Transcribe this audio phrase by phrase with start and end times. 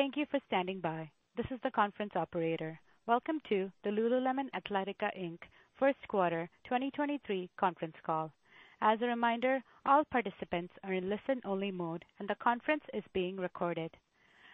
[0.00, 1.10] Thank you for standing by.
[1.36, 2.80] This is the conference operator.
[3.06, 5.40] Welcome to the Lululemon Athletica Inc.
[5.78, 8.32] First Quarter 2023 conference call.
[8.80, 13.90] As a reminder, all participants are in listen-only mode, and the conference is being recorded.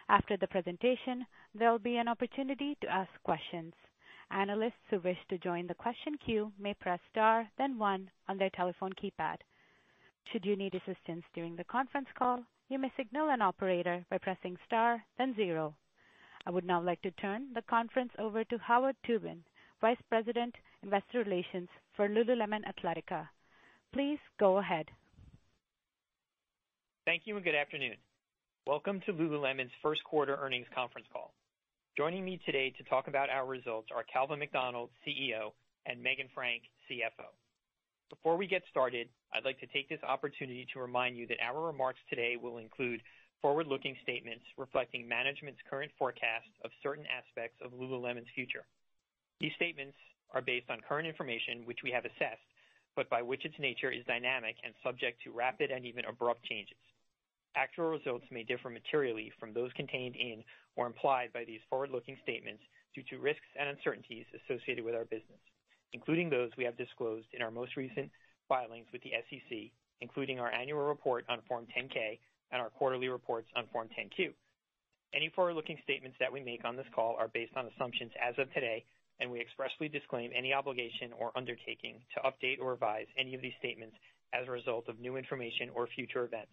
[0.09, 1.25] After the presentation,
[1.55, 3.73] there will be an opportunity to ask questions.
[4.31, 8.49] Analysts who wish to join the question queue may press star then one on their
[8.49, 9.37] telephone keypad.
[10.29, 14.57] Should you need assistance during the conference call, you may signal an operator by pressing
[14.65, 15.73] star then zero.
[16.45, 19.39] I would now like to turn the conference over to Howard Tubin,
[19.79, 20.53] Vice President,
[20.83, 23.27] Investor Relations for Lululemon Athletica.
[23.93, 24.87] Please go ahead.
[27.05, 27.95] Thank you and good afternoon.
[28.65, 31.33] Welcome to Lululemon's first quarter earnings conference call.
[31.95, 35.51] Joining me today to talk about our results are Calvin McDonald, CEO,
[35.85, 37.31] and Meghan Frank, CFO.
[38.09, 41.65] Before we get started, I'd like to take this opportunity to remind you that our
[41.65, 43.01] remarks today will include
[43.41, 48.65] forward-looking statements reflecting management's current forecast of certain aspects of Lululemon's future.
[49.39, 49.97] These statements
[50.33, 52.47] are based on current information which we have assessed,
[52.95, 56.77] but by which its nature is dynamic and subject to rapid and even abrupt changes.
[57.55, 60.43] Actual results may differ materially from those contained in
[60.75, 62.63] or implied by these forward-looking statements
[62.95, 65.41] due to risks and uncertainties associated with our business,
[65.93, 68.09] including those we have disclosed in our most recent
[68.47, 72.19] filings with the SEC, including our annual report on Form 10-K
[72.51, 74.33] and our quarterly reports on Form 10-Q.
[75.13, 78.53] Any forward-looking statements that we make on this call are based on assumptions as of
[78.53, 78.83] today,
[79.19, 83.53] and we expressly disclaim any obligation or undertaking to update or revise any of these
[83.59, 83.95] statements
[84.33, 86.51] as a result of new information or future events.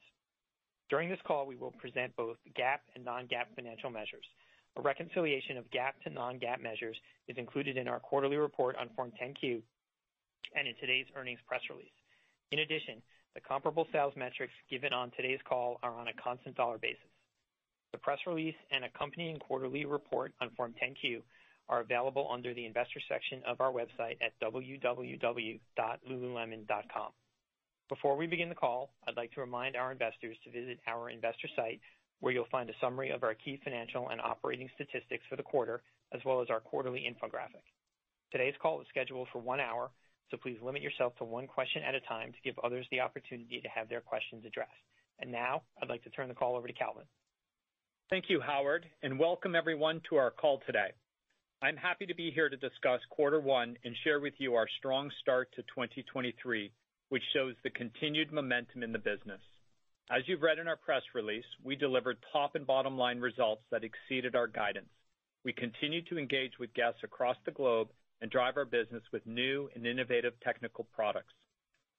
[0.89, 4.25] During this call, we will present both GAAP and non-GAAP financial measures.
[4.77, 6.97] A reconciliation of GAAP to non-GAAP measures
[7.29, 9.63] is included in our quarterly report on Form 10-Q
[10.55, 11.93] and in today's earnings press release.
[12.51, 13.03] In addition,
[13.35, 16.99] the comparable sales metrics given on today's call are on a constant dollar basis.
[17.93, 21.23] The press release and accompanying quarterly report on Form 10-Q
[21.69, 27.13] are available under the investor section of our website at www.lululemon.com.
[27.89, 31.49] Before we begin the call, I'd like to remind our investors to visit our investor
[31.55, 31.81] site,
[32.21, 35.83] where you'll find a summary of our key financial and operating statistics for the quarter,
[36.13, 37.65] as well as our quarterly infographic.
[38.33, 39.91] Today's call is scheduled for one hour,
[40.31, 43.61] so please limit yourself to one question at a time to give others the opportunity
[43.61, 44.71] to have their questions addressed.
[45.21, 47.05] And now I'd like to turn the call over to Calvin.
[48.11, 50.93] Thank you, Howard, and welcome everyone to our call today.
[51.63, 55.11] I'm happy to be here to discuss quarter one and share with you our strong
[55.23, 56.71] start to 2023,
[57.09, 59.41] which shows the continued momentum in the business.
[60.11, 63.85] As you've read in our press release, we delivered top and bottom line results that
[63.85, 64.91] exceeded our guidance.
[65.45, 67.89] We continue to engage with guests across the globe
[68.21, 71.35] and drive our business with new and innovative technical products.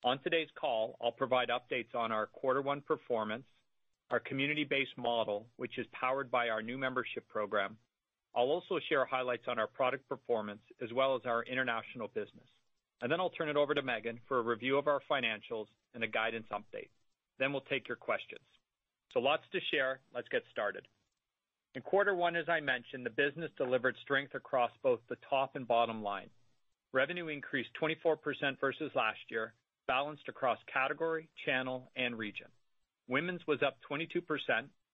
[0.04, 3.46] On today's call, I'll provide updates on our quarter one performance,
[4.12, 7.78] our community-based model, which is powered by our new membership program.
[8.36, 12.48] I'll also share highlights on our product performance as well as our international business.
[13.02, 16.04] And then I'll turn it over to Meghan for a review of our financials and
[16.04, 16.90] a guidance update.
[17.40, 18.42] Then we'll take your questions.
[19.14, 20.00] So lots to share.
[20.14, 20.88] Let's get started.
[21.76, 25.68] In quarter one, as I mentioned, the business delivered strength across both the top and
[25.68, 26.30] bottom line.
[26.94, 28.16] Revenue increased 24%
[28.62, 29.54] versus last year,
[29.86, 32.48] balanced across category, channel, and region.
[33.10, 34.24] Women's was up 22%,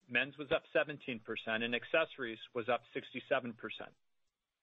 [0.09, 3.53] men's was up 17%, and accessories was up 67%.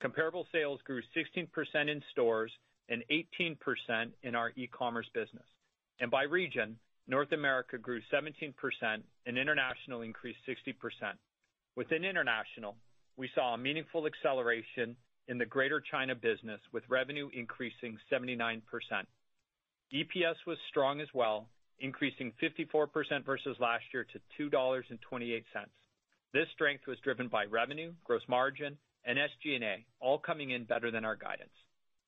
[0.00, 1.46] Comparable sales grew 16%
[1.88, 2.50] in stores
[2.88, 5.46] and 18% in our e-commerce business.
[6.00, 8.54] And by region, North America grew 17%
[9.26, 10.74] and international increased 60%.
[11.78, 12.74] Within international,
[13.16, 14.96] we saw a meaningful acceleration
[15.28, 18.62] in the Greater China business, with revenue increasing 79%.
[19.94, 21.46] EPS was strong as well,
[21.78, 25.44] increasing 54% versus last year to $2.28.
[26.34, 31.04] This strength was driven by revenue, gross margin, and SG&A, all coming in better than
[31.04, 31.54] our guidance.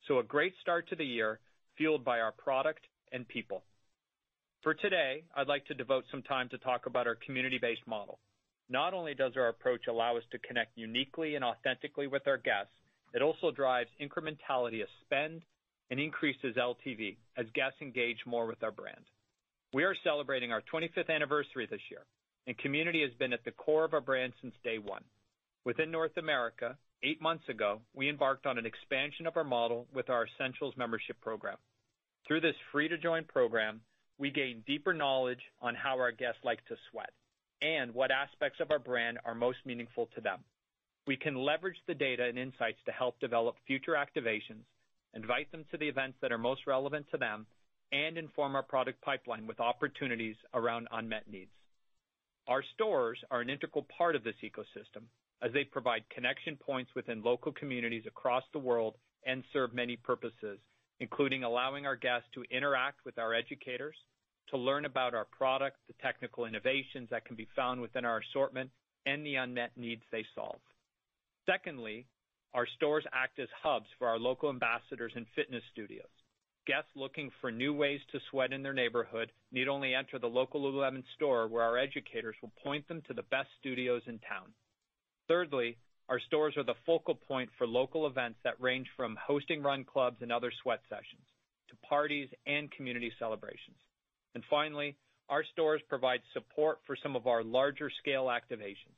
[0.09, 1.38] So a great start to the year,
[1.76, 2.80] fueled by our product
[3.12, 3.62] and people.
[4.64, 8.19] For today, I'd like to devote some time to talk about our community-based model.
[8.70, 12.72] Not only does our approach allow us to connect uniquely and authentically with our guests,
[13.12, 15.42] it also drives incrementality of spend
[15.91, 19.04] and increases LTV as guests engage more with our brand.
[19.74, 22.03] We are celebrating our 25th anniversary this year,
[22.47, 25.03] and community has been at the core of our brand since day one.
[25.65, 30.09] Within North America, eight months ago, we embarked on an expansion of our model with
[30.10, 31.56] our Essentials membership program.
[32.28, 33.80] Through this free-to-join program,
[34.16, 37.10] we gain deeper knowledge on how our guests like to sweat
[37.62, 40.41] and what aspects of our brand are most meaningful to them.
[41.07, 44.65] We can leverage the data and insights to help develop future activations,
[45.15, 47.47] invite them to the events that are most relevant to them,
[47.92, 51.51] and inform our product pipeline with opportunities around unmet needs.
[52.47, 55.04] Our stores are an integral part of this ecosystem
[55.42, 58.97] as they provide connection points within local communities across the world
[59.27, 60.59] and serve many purposes,
[61.01, 63.97] including allowing our guests to interact with our educators,
[64.50, 68.70] to learn about our product, the technical innovations that can be found within our assortment,
[69.06, 70.60] and the unmet needs they solve.
[71.47, 72.06] Secondly,
[72.52, 76.10] our stores act as hubs for our local ambassadors and fitness studios.
[76.66, 80.60] Guests looking for new ways to sweat in their neighborhood need only enter the local
[80.60, 84.52] Lululemon store, where our educators will point them to the best studios in town.
[85.26, 89.84] Thirdly, our stores are the focal point for local events that range from hosting run
[89.84, 91.24] clubs and other sweat sessions
[91.68, 93.78] to parties and community celebrations.
[94.34, 94.97] And finally,
[95.28, 98.97] our stores provide support for some of our larger scale activations,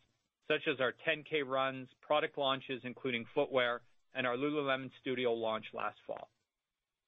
[0.48, 3.80] such as our 10K runs, product launches, including footwear,
[4.14, 6.28] and our Lululemon Studio launch last fall.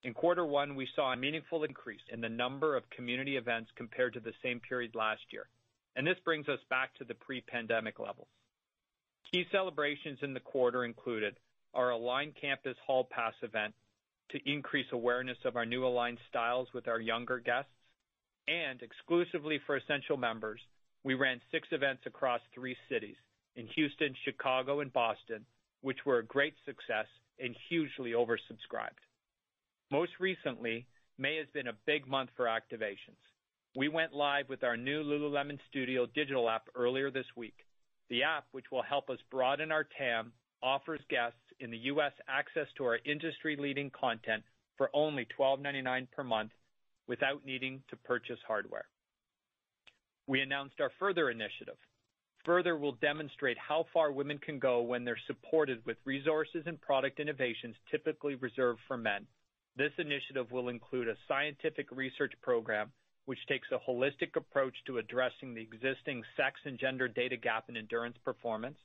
[0.02, 4.12] In quarter one, we saw a meaningful increase in the number of community events compared
[4.14, 5.48] to the same period last year,
[5.96, 8.28] and this brings us back to the pre-pandemic levels.
[9.30, 11.36] Key celebrations in the quarter included
[11.72, 13.74] our Align Campus Hall Pass event
[14.30, 17.70] to increase awareness of our new Align styles with our younger guests.
[18.48, 20.60] And exclusively for Essential members,
[21.02, 23.16] we ran six events across three cities,
[23.56, 25.46] in Houston, Chicago, and Boston,
[25.80, 27.06] which were a great success
[27.38, 29.00] and hugely oversubscribed.
[29.90, 30.86] Most recently,
[31.18, 33.20] May has been a big month for activations.
[33.76, 37.56] We went live with our new Lululemon Studio digital app earlier this week.
[38.08, 40.32] The app, which will help us broaden our TAM,
[40.62, 42.12] offers guests in the U.S.
[42.28, 44.42] access to our industry-leading content
[44.76, 46.50] for only $12.99 per month
[47.06, 48.86] without needing to purchase hardware.
[50.26, 51.76] We announced our Further initiative.
[52.44, 57.18] Further will demonstrate how far women can go when they're supported with resources and product
[57.18, 59.26] innovations typically reserved for men.
[59.76, 62.92] This initiative will include a scientific research program,
[63.24, 67.76] which takes a holistic approach to addressing the existing sex and gender data gap in
[67.76, 68.78] endurance performance,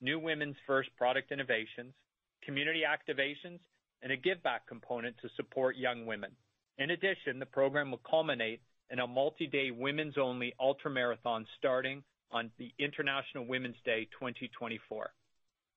[0.00, 1.94] new women's first product innovations,
[2.42, 3.60] community activations,
[4.02, 6.30] and a give back component to support young women.
[6.78, 8.60] In addition, the program will culminate
[8.90, 15.12] in a multi-day women's only ultramarathon starting on the International Women's Day 2024.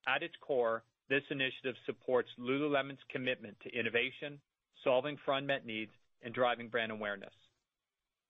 [0.07, 4.39] At its core, this initiative supports Lululemon's commitment to innovation,
[4.83, 5.91] solving for unmet needs,
[6.23, 7.33] and driving brand awareness.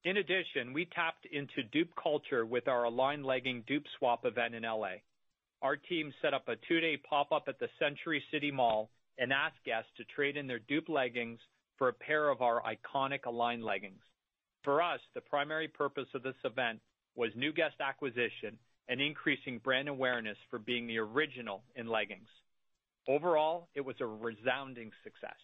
[0.04, 4.66] In addition, we tapped into dupe culture with our Align Legging Dupe Swap event in
[4.66, 5.02] L.A.
[5.62, 9.90] Our team set up a two-day pop-up at the Century City Mall and asked guests
[9.98, 11.40] to trade in their dupe leggings
[11.78, 14.02] for a pair of our iconic Align leggings.
[14.64, 16.80] For us, the primary purpose of this event
[17.16, 18.58] was new guest acquisition
[18.90, 22.28] and increasing brand awareness for being the original in leggings.
[23.08, 25.38] Overall, it was a resounding success.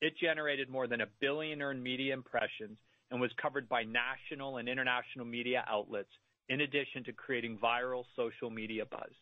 [0.00, 2.78] It generated more than 1 billion earned media impressions
[3.10, 6.08] and was covered by national and international media outlets,
[6.48, 9.12] in addition to creating viral social media buzz.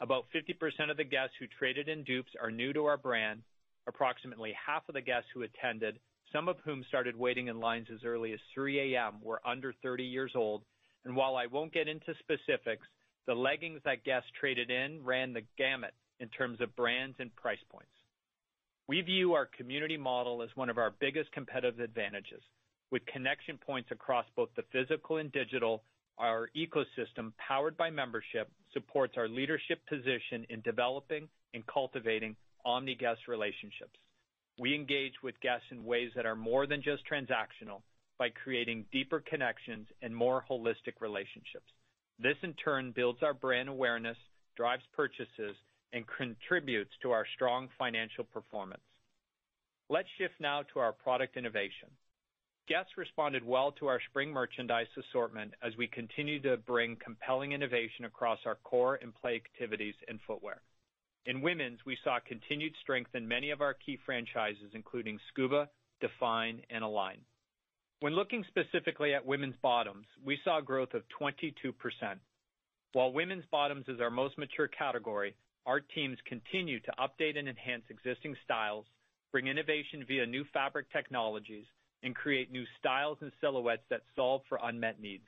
[0.00, 3.42] About 50% of the guests who traded in dupes are new to our brand.
[3.86, 5.98] Approximately half of the guests who attended,
[6.32, 10.04] some of whom started waiting in lines as early as 3 A.M., were under 30
[10.04, 10.62] years old.
[11.04, 12.86] And while I won't get into specifics,
[13.26, 17.62] the leggings that guests traded in ran the gamut in terms of brands and price
[17.70, 17.90] points.
[18.86, 22.42] We view our community model as one of our biggest competitive advantages.
[22.90, 25.82] With connection points across both the physical and digital,
[26.18, 33.98] our ecosystem, powered by membership, supports our leadership position in developing and cultivating omni-guest relationships.
[34.58, 37.82] We engage with guests in ways that are more than just transactional
[38.18, 41.72] by creating deeper connections and more holistic relationships.
[42.18, 44.16] This, in turn, builds our brand awareness,
[44.56, 45.56] drives purchases,
[45.92, 48.82] and contributes to our strong financial performance.
[49.90, 51.88] Let's shift now to our product innovation.
[52.68, 58.06] Guests responded well to our spring merchandise assortment as we continue to bring compelling innovation
[58.06, 60.62] across our core and play activities and footwear.
[61.26, 66.60] In women's, we saw continued strength in many of our key franchises, including Scuba, Define,
[66.68, 67.18] and Align.
[68.00, 71.54] When looking specifically at women's bottoms, we saw growth of 22%.
[72.92, 77.84] While women's bottoms is our most mature category, our teams continue to update and enhance
[77.88, 78.84] existing styles,
[79.32, 81.64] bring innovation via new fabric technologies,
[82.02, 85.24] and create new styles and silhouettes that solve for unmet needs.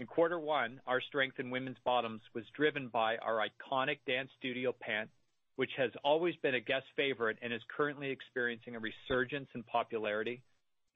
[0.00, 4.74] In quarter one, our strength in women's bottoms was driven by our iconic Dance Studio
[4.80, 5.10] pant,
[5.56, 10.40] which has always been a guest favorite and is currently experiencing a resurgence in popularity.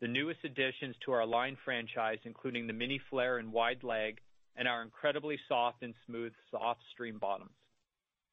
[0.01, 4.21] The newest additions to our Align franchise, including the Mini Flare and Wide Leg,
[4.57, 7.53] and our incredibly soft and smooth Softstreme bottoms.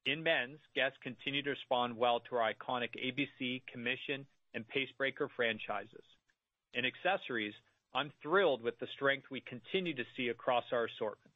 [0.06, 4.24] In men's, guests continue to respond well to our iconic ABC, Commission,
[4.54, 6.06] and Pacebreaker franchises.
[6.72, 7.52] In accessories,
[7.94, 11.30] I'm thrilled with the strength we continue to see across our assortment.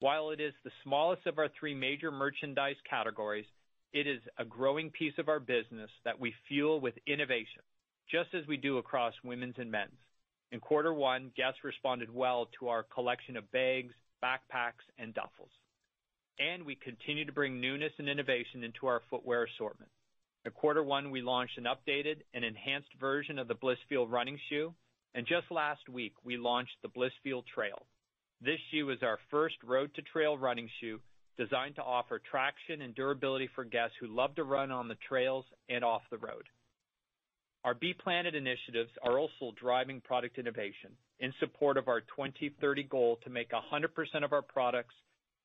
[0.00, 3.44] While it is the smallest of our three major merchandise categories,
[3.92, 7.62] it is a growing piece of our business that we fuel with innovation,
[8.10, 9.98] just as we do across women's and men's.
[10.50, 15.52] In quarter one, guests responded well to our collection of bags, backpacks, and duffels.
[16.38, 19.90] And we continue to bring newness and innovation into our footwear assortment.
[20.46, 24.72] In quarter one, we launched an updated and enhanced version of the Blissfeel running shoe,
[25.26, 27.86] just last week, we launched the Blissfeel Trail.
[28.40, 31.00] This shoe is our first road-to-trail running shoe
[31.36, 35.44] designed to offer traction and durability for guests who love to run on the trails
[35.68, 36.44] and off the road.
[37.64, 43.18] Our Be Planet initiatives are also driving product innovation in support of our 2030 goal
[43.24, 44.94] to make 100% of our products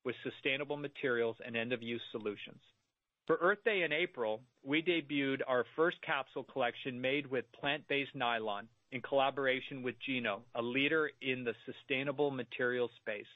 [0.04, 2.60] with sustainable materials and end-of-use solutions.
[3.26, 8.68] For Earth Day in April, we debuted our first capsule collection made with plant-based nylon
[8.92, 13.26] in collaboration with Geno, a leader in the sustainable materials space.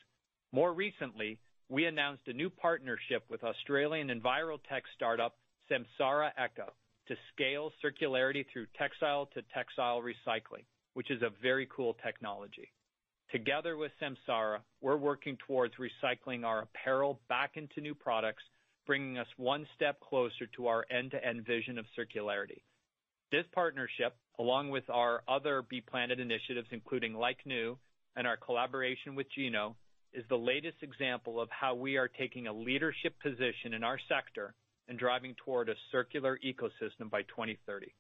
[0.53, 1.39] More recently,
[1.69, 5.37] we announced a new partnership with Australian envirotech startup,
[5.71, 6.73] Samsara Eco,
[7.09, 10.65] to scale circularity through textile-to-textile recycling,
[10.95, 12.73] which is a very cool technology.
[13.31, 18.43] Together with Samsara, we're working towards recycling our apparel back into new products,
[18.87, 22.63] bringing us one step closer to our end-to-end vision of circularity.
[23.31, 27.79] This partnership, along with our other Be Planet initiatives, including Like New
[28.17, 29.77] and our collaboration with Geno,
[30.13, 34.55] is the latest example of how we are taking a leadership position in our sector
[34.89, 37.93] and driving toward a circular ecosystem by 2030.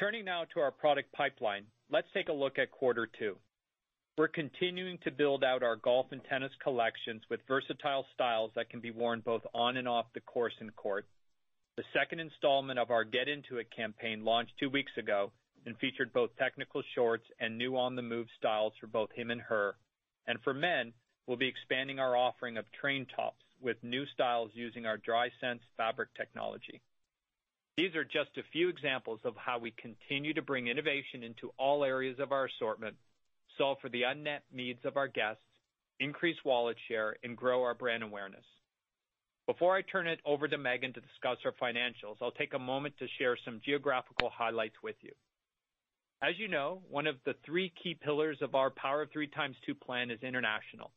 [0.00, 3.36] Turning now to our product pipeline, let's take a look at quarter two.
[4.16, 8.80] We're continuing to build out our golf and tennis collections with versatile styles that can
[8.80, 11.06] be worn both on and off the course and court.
[11.78, 15.30] The second installment of our Get Into It campaign launched two weeks ago
[15.64, 19.76] and featured both technical shorts and new on-the-move styles for both him and her.
[20.26, 20.92] And for men,
[21.28, 26.08] we'll be expanding our offering of train tops with new styles using our Drysense fabric
[26.16, 26.80] technology.
[27.76, 31.84] These are just a few examples of how we continue to bring innovation into all
[31.84, 32.96] areas of our assortment,
[33.56, 35.44] solve for the unmet needs of our guests,
[36.00, 38.42] increase wallet share, and grow our brand awareness.
[39.48, 42.94] Before I turn it over to Meghan to discuss our financials, I'll take a moment
[42.98, 45.12] to share some geographical highlights with you.
[46.22, 49.80] As you know, one of the three key pillars of our Power of Three x2
[49.80, 50.92] plan is international.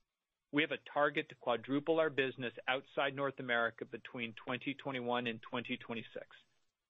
[0.52, 6.26] We have a target to quadruple our business outside North America between 2021 and 2026.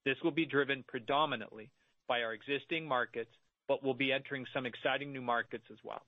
[0.04, 1.70] This will be driven predominantly
[2.08, 3.30] by our existing markets,
[3.68, 6.02] but we'll be entering some exciting new markets as well.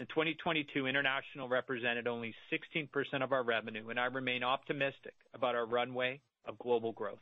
[0.00, 2.88] In 2022, international represented only 16%
[3.22, 7.20] of our revenue, and I remain optimistic about our runway of global growth.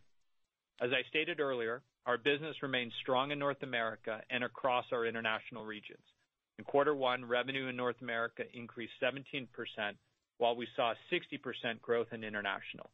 [0.80, 5.64] As I stated earlier, our business remains strong in North America and across our international
[5.64, 6.04] regions.
[6.60, 9.48] In quarter one, revenue in North America increased 17%,
[10.36, 12.90] while we saw 60% growth in international.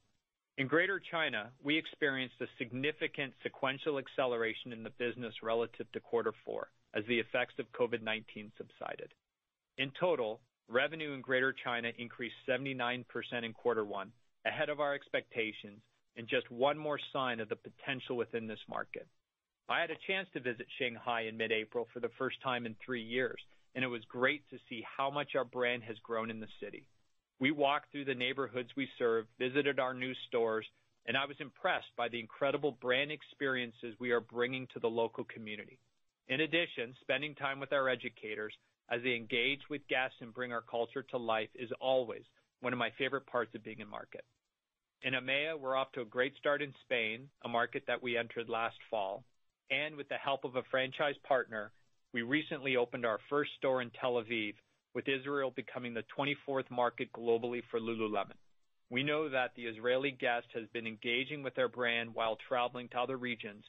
[0.56, 6.32] In Greater China, we experienced a significant sequential acceleration in the business relative to quarter
[6.42, 9.12] four as the effects of COVID-19 subsided.
[9.76, 13.04] In total, revenue in Greater China increased 79%
[13.42, 14.12] in quarter one,
[14.46, 15.80] ahead of our expectations,
[16.16, 19.06] and just one more sign of the potential within this market.
[19.68, 23.02] I had a chance to visit Shanghai in mid-April for the first time in three
[23.02, 23.40] years,
[23.74, 26.86] and it was great to see how much our brand has grown in the city.
[27.40, 30.66] We walked through the neighborhoods we serve, visited our new stores,
[31.06, 35.24] and I was impressed by the incredible brand experiences we are bringing to the local
[35.24, 35.78] community.
[36.28, 38.54] In addition, spending time with our educators
[38.90, 42.22] as they engage with guests and bring our culture to life is always
[42.60, 44.24] one of my favorite parts of being in market.
[45.02, 48.48] In EMEA, we're off to a great start in Spain, a market that we entered
[48.48, 49.24] last fall.
[49.70, 51.72] And with the help of a franchise partner,
[52.12, 54.54] we recently opened our first store in Tel Aviv,
[54.94, 58.38] with Israel becoming the 24th market globally for Lululemon.
[58.90, 62.98] We know that the Israeli guest has been engaging with our brand while traveling to
[63.00, 63.64] other regions,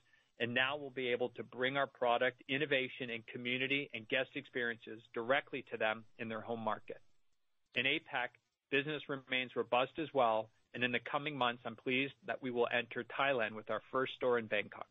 [0.53, 5.63] now we'll be able to bring our product innovation and community and guest experiences directly
[5.71, 6.99] to them in their home market.
[7.75, 8.29] In APAC,
[8.71, 12.67] business remains robust as well, and in the coming months, I'm pleased that we will
[12.73, 14.87] enter Thailand with our first store in Bangkok.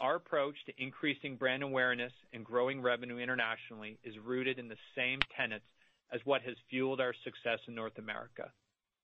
[0.00, 5.18] Our approach to increasing brand awareness and growing revenue internationally is rooted in the same
[5.36, 5.64] tenets
[6.12, 8.52] as what has fueled our success in North America.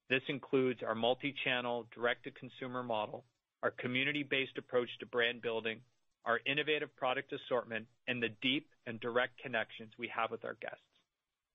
[0.08, 3.24] This includes our multi-channel direct-to-consumer model,
[3.64, 5.80] our community-based approach to brand building,
[6.26, 10.84] our innovative product assortment, and the deep and direct connections we have with our guests.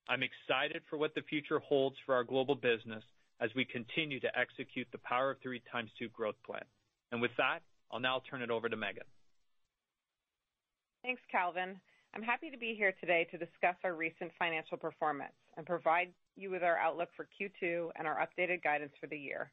[0.09, 3.03] I'm excited for what the future holds for our global business
[3.39, 6.63] as we continue to execute the Power of Three x2 growth plan.
[7.11, 7.59] And with that,
[7.91, 9.05] I'll now turn it over to Meghan.
[11.03, 11.79] Thanks, Calvin.
[12.15, 16.49] I'm happy to be here today to discuss our recent financial performance and provide you
[16.49, 19.51] with our outlook for Q2 and our updated guidance for the year.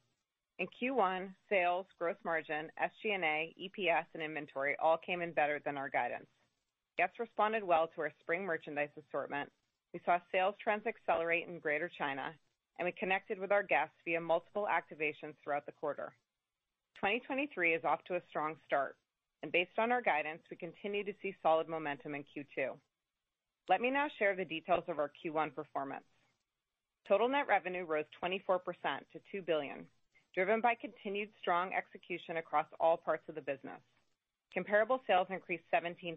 [0.59, 5.91] In Q1, sales, gross margin, SG&A, EPS, and inventory all came in better than our
[5.91, 6.27] guidance.
[6.97, 9.51] Guests responded well to our spring merchandise assortment.
[9.93, 12.33] We saw sales trends accelerate in Greater China,
[12.79, 16.15] and we connected with our guests via multiple activations throughout the quarter.
[16.97, 18.97] 2023 is off to a strong start,
[19.43, 22.71] and based on our guidance, we continue to see solid momentum in Q2.
[23.69, 26.05] Let me now share the details of our Q1 performance.
[27.07, 28.59] Total net revenue rose 24%
[29.13, 29.85] to $2 billion,
[30.37, 33.81] driven by continued strong execution across all parts of the business.
[34.53, 36.17] Comparable sales increased 17%.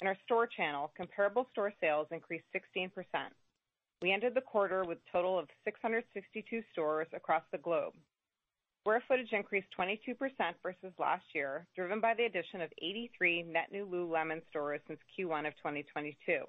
[0.00, 2.90] In our store channel, comparable store sales increased 16%.
[4.02, 7.92] We ended the quarter with a total of 662 stores across the globe.
[8.82, 10.16] Square footage increased 22%
[10.62, 15.46] versus last year, driven by the addition of 83 net new Lululemon stores since Q1
[15.46, 16.44] of 2022.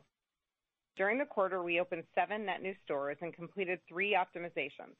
[0.96, 4.96] During the quarter, we opened seven net new stores and completed three optimizations.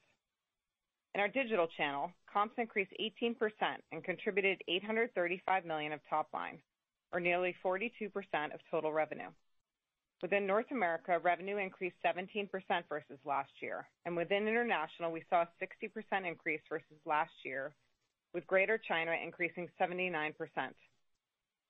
[1.14, 3.36] In our digital channel, comps increased 18%
[3.92, 6.60] and contributed 835 million of top line,
[7.12, 8.10] or nearly 42%
[8.54, 9.30] of total revenue.
[10.22, 12.48] Within North America, revenue increased 17%
[12.88, 17.74] versus last year, and within international, we saw a 60% increase versus last year,
[18.34, 20.34] with Greater China increasing 79%.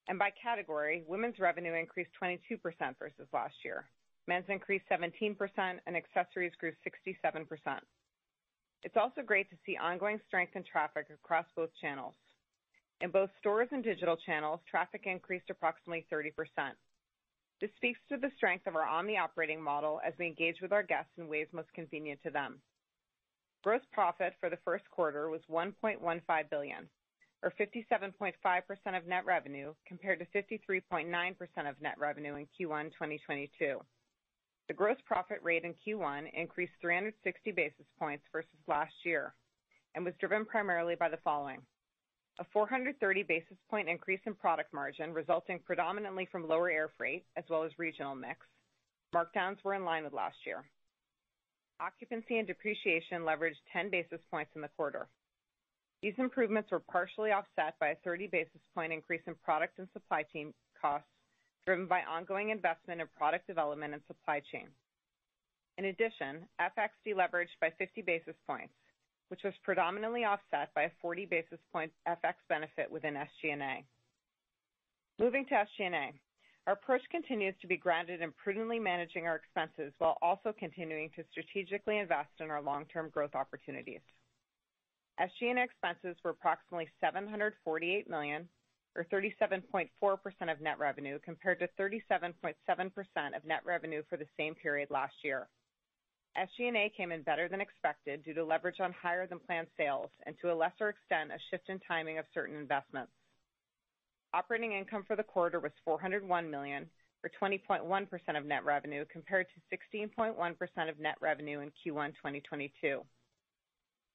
[0.07, 2.59] And by category, women's revenue increased 22%
[2.99, 3.85] versus last year.
[4.27, 5.35] Men's increased 17%,
[5.87, 7.47] and accessories grew 67%.
[8.83, 12.15] It's also great to see ongoing strength in traffic across both channels.
[13.01, 16.31] In both stores and digital channels, traffic increased approximately 30%.
[17.59, 20.83] This speaks to the strength of our omni operating model as we engage with our
[20.83, 22.59] guests in ways most convenient to them.
[23.63, 26.89] Gross profit for the first quarter was 1.15 billion,
[27.43, 28.33] or 57.5%
[28.97, 33.79] of net revenue, compared to 53.9% of net revenue in Q1 2022.
[34.67, 39.33] The gross profit rate in Q1 increased 360 basis points versus last year
[39.95, 41.61] and was driven primarily by the following:
[42.39, 47.43] A 430 basis point increase in product margin, resulting predominantly from lower air freight as
[47.49, 48.39] well as regional mix.
[49.13, 50.63] Markdowns were in line with last year.
[51.81, 55.09] Occupancy and depreciation leveraged 10 basis points in the quarter.
[56.01, 60.23] These improvements were partially offset by a 30 basis point increase in product and supply
[60.23, 61.07] chain costs,
[61.65, 64.67] driven by ongoing investment in product development and supply chain.
[65.77, 68.73] In addition, FX deleveraged by 50 basis points,
[69.29, 73.83] which was predominantly offset by a 40 basis point FX benefit within SG&A.
[75.19, 76.13] Moving to SG&A.
[76.67, 81.23] Our approach continues to be grounded in prudently managing our expenses while also continuing to
[81.31, 84.01] strategically invest in our long-term growth opportunities.
[85.19, 88.47] SG&A expenses were approximately $748 million,
[88.95, 89.89] or 37.4%
[90.51, 92.53] of net revenue, compared to 37.7%
[93.35, 95.47] of net revenue for the same period last year.
[96.37, 100.35] SG&A came in better than expected due to leverage on higher than planned sales and
[100.41, 103.11] to a lesser extent, a shift in timing of certain investments.
[104.33, 106.89] Operating income for the quarter was 401 million,
[107.23, 113.01] or 20.1% of net revenue, compared to 16.1% of net revenue in Q1 2022.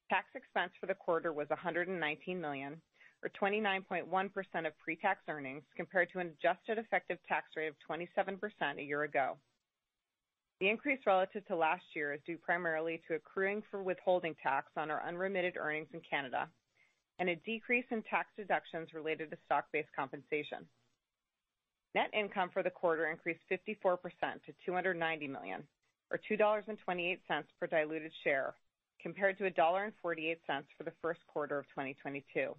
[0.09, 2.81] Tax expense for the quarter was $119 million,
[3.23, 8.39] or 29.1% of pre-tax earnings, compared to an adjusted effective tax rate of 27%
[8.77, 9.37] a year ago.
[10.59, 14.89] The increase relative to last year is due primarily to accruing for withholding tax on
[14.89, 16.49] our unremitted earnings in Canada
[17.19, 20.65] and a decrease in tax deductions related to stock-based compensation.
[21.95, 23.97] Net income for the quarter increased 54%
[24.45, 25.63] to 290 million,
[26.11, 27.17] or $2.28
[27.59, 28.53] per diluted share,
[29.01, 29.91] compared to $1.48
[30.77, 32.55] for the first quarter of 2022.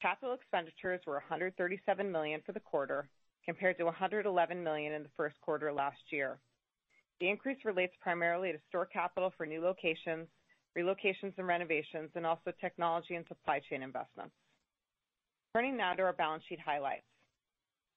[0.00, 3.08] Capital expenditures were 137 million for the quarter,
[3.44, 6.38] compared to 111 million in the first quarter last year.
[7.20, 10.26] The increase relates primarily to store capital for new locations,
[10.76, 14.34] relocations and renovations, and also technology and supply chain investments.
[15.54, 17.04] Turning now to our balance sheet highlights.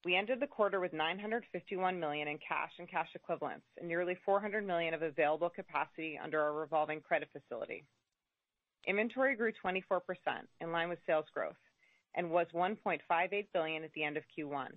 [0.04, 4.68] We ended the quarter with 951 million in cash and cash equivalents and nearly 400
[4.68, 7.86] million of available capacity under our revolving credit facility.
[8.86, 10.02] Inventory grew 24%
[10.60, 11.56] in line with sales growth
[12.16, 14.68] and was 1.58 billion at the end of Q1.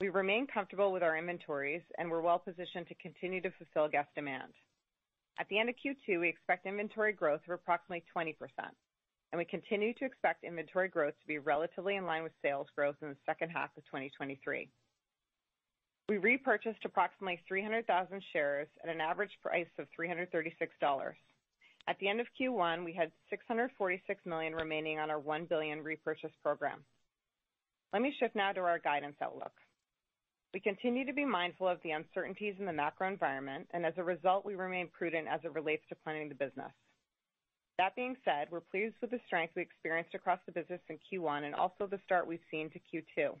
[0.00, 4.08] We remain comfortable with our inventories and we're well positioned to continue to fulfill guest
[4.14, 4.52] demand.
[5.38, 8.34] At the end of Q2, we expect inventory growth of approximately 20%,
[9.32, 12.96] and we continue to expect inventory growth to be relatively in line with sales growth
[13.00, 14.68] in the second half of 2023.
[16.08, 21.12] We repurchased approximately 300,000 shares at an average price of $336.
[21.90, 26.30] At the end of Q1, we had 646 million remaining on our 1 billion repurchase
[26.40, 26.84] program.
[27.92, 29.50] Let me shift now to our guidance outlook.
[30.54, 34.04] We continue to be mindful of the uncertainties in the macro environment, and as a
[34.04, 36.70] result, we remain prudent as it relates to planning the business.
[37.78, 41.42] That being said, we're pleased with the strength we experienced across the business in Q1
[41.42, 43.34] and also the start we've seen to Q2.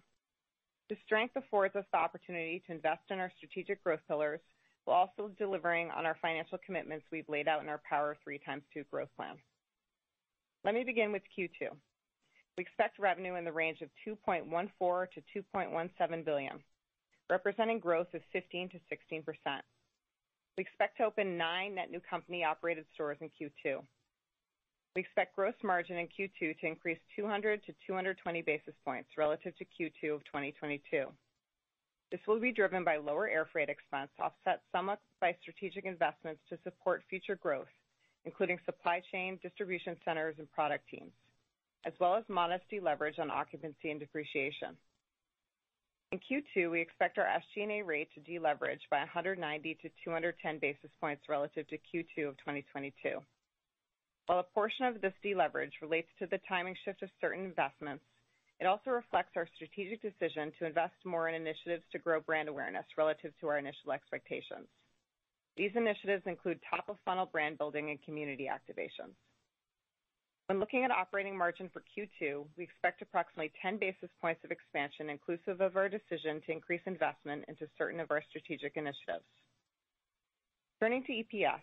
[0.88, 4.40] The strength affords us the opportunity to invest in our strategic growth pillars
[4.90, 8.40] while also delivering on our financial commitments we've laid out in our Power of Three
[8.40, 9.36] x2 growth plan.
[10.64, 11.70] Let me begin with Q2.
[12.58, 14.50] We expect revenue in the range of $2.14
[14.80, 16.58] billion-$2.17 billion,
[17.30, 18.72] representing growth of 15%-16%.
[20.58, 23.78] We expect to open nine net new company-operated stores in Q2.
[24.96, 29.64] We expect gross margin in Q2 to increase 200 to 220 basis points relative to
[29.64, 31.06] Q2 of 2022.
[32.10, 36.58] This will be driven by lower air freight expense, offset somewhat by strategic investments to
[36.64, 37.68] support future growth,
[38.24, 41.12] including supply chain, distribution centers, and product teams,
[41.86, 44.76] as well as modest deleverage on occupancy and depreciation.
[46.10, 51.22] In Q2, we expect our SG&A rate to deleverage by 190 to 210 basis points
[51.28, 53.20] relative to Q2 of 2022.
[54.26, 58.02] While a portion of this deleverage relates to the timing shift of certain investments,
[58.60, 62.84] it also reflects our strategic decision to invest more in initiatives to grow brand awareness
[62.96, 64.68] relative to our initial expectations.
[65.56, 69.16] These initiatives include top-of-funnel brand building and community activations.
[70.46, 75.08] When looking at operating margin for Q2, we expect approximately 10 basis points of expansion
[75.08, 79.24] inclusive of our decision to increase investment into certain of our strategic initiatives.
[80.80, 81.62] Turning to EPS,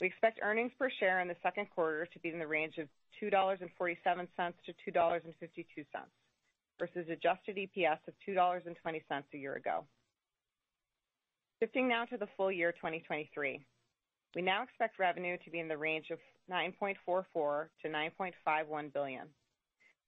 [0.00, 2.88] we expect earnings per share in the second quarter to be in the range of
[3.22, 5.84] $2.47-$2.52
[6.78, 9.84] versus adjusted EPS of $2.20 a year ago.
[11.60, 13.64] Shifting now to the full year 2023.
[14.36, 16.18] We now expect revenue to be in the range of
[16.50, 17.24] $9.44
[17.82, 19.26] billion-$9.51 billion.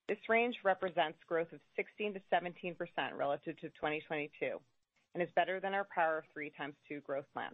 [0.07, 2.77] This range represents growth of 16%-17%
[3.17, 4.59] relative to 2022
[5.13, 7.51] and is better than our Power of Three x2 growth plan.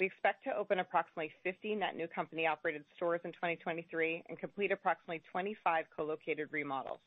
[0.00, 5.22] We expect to open approximately 50 net new company-operated stores in 2023 and complete approximately
[5.30, 7.00] 25 co-located remodels.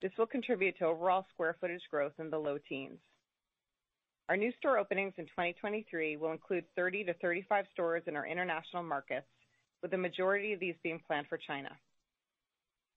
[0.00, 2.98] This will contribute to overall square footage growth in the low teens.
[4.28, 9.26] Our new store openings in 2023 will include 30-35 stores in our international markets,
[9.80, 11.70] with the majority of these being planned for China.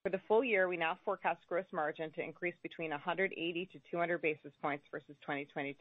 [0.02, 4.86] For the full year, we now forecast gross margin to increase between 180-200 basis points
[4.92, 5.76] versus 2022.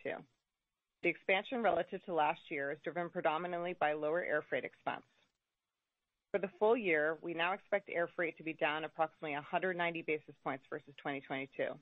[1.04, 5.04] The expansion relative to last year is driven predominantly by lower air freight expense.
[6.30, 10.34] For the full year, we now expect air freight to be down approximately 190 basis
[10.42, 11.74] points versus 2022.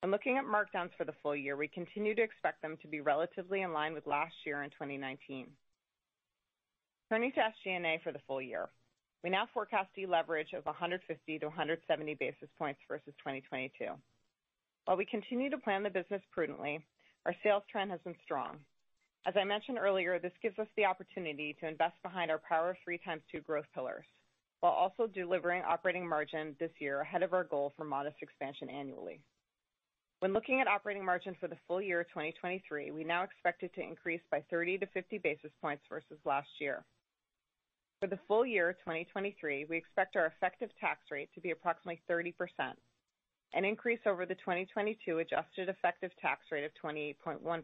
[0.00, 3.02] When looking at markdowns for the full year, we continue to expect them to be
[3.02, 5.46] relatively in line with last year in 2019.
[7.10, 8.70] Turning to SG&A for the full year.
[9.22, 13.88] We now forecast deleverage of 150 to 170 basis points versus 2022.
[14.86, 16.82] While we continue to plan the business prudently,
[17.26, 18.56] our sales trend has been strong.
[19.26, 22.76] As I mentioned earlier, this gives us the opportunity to invest behind our Power of
[22.84, 24.04] Three x2 growth pillars,
[24.60, 29.20] while also delivering operating margin this year ahead of our goal for modest expansion annually.
[30.20, 33.82] When looking at operating margin for the full year 2023, we now expect it to
[33.82, 36.84] increase by 30 to 50 basis points versus last year.
[38.00, 42.32] For the full year 2023, we expect our effective tax rate to be approximately 30%,
[43.54, 47.62] an increase over the 2022 adjusted effective tax rate of 28.1%.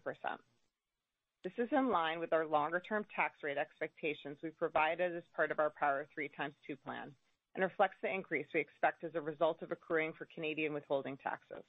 [1.42, 5.58] This is in line with our longer-term tax rate expectations we provided as part of
[5.58, 7.10] our Power Three x2 plan
[7.54, 11.64] and reflects the increase we expect as a result of accruing for Canadian withholding taxes.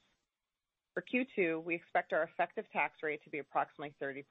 [0.94, 4.22] For Q2, we expect our effective tax rate to be approximately 30%.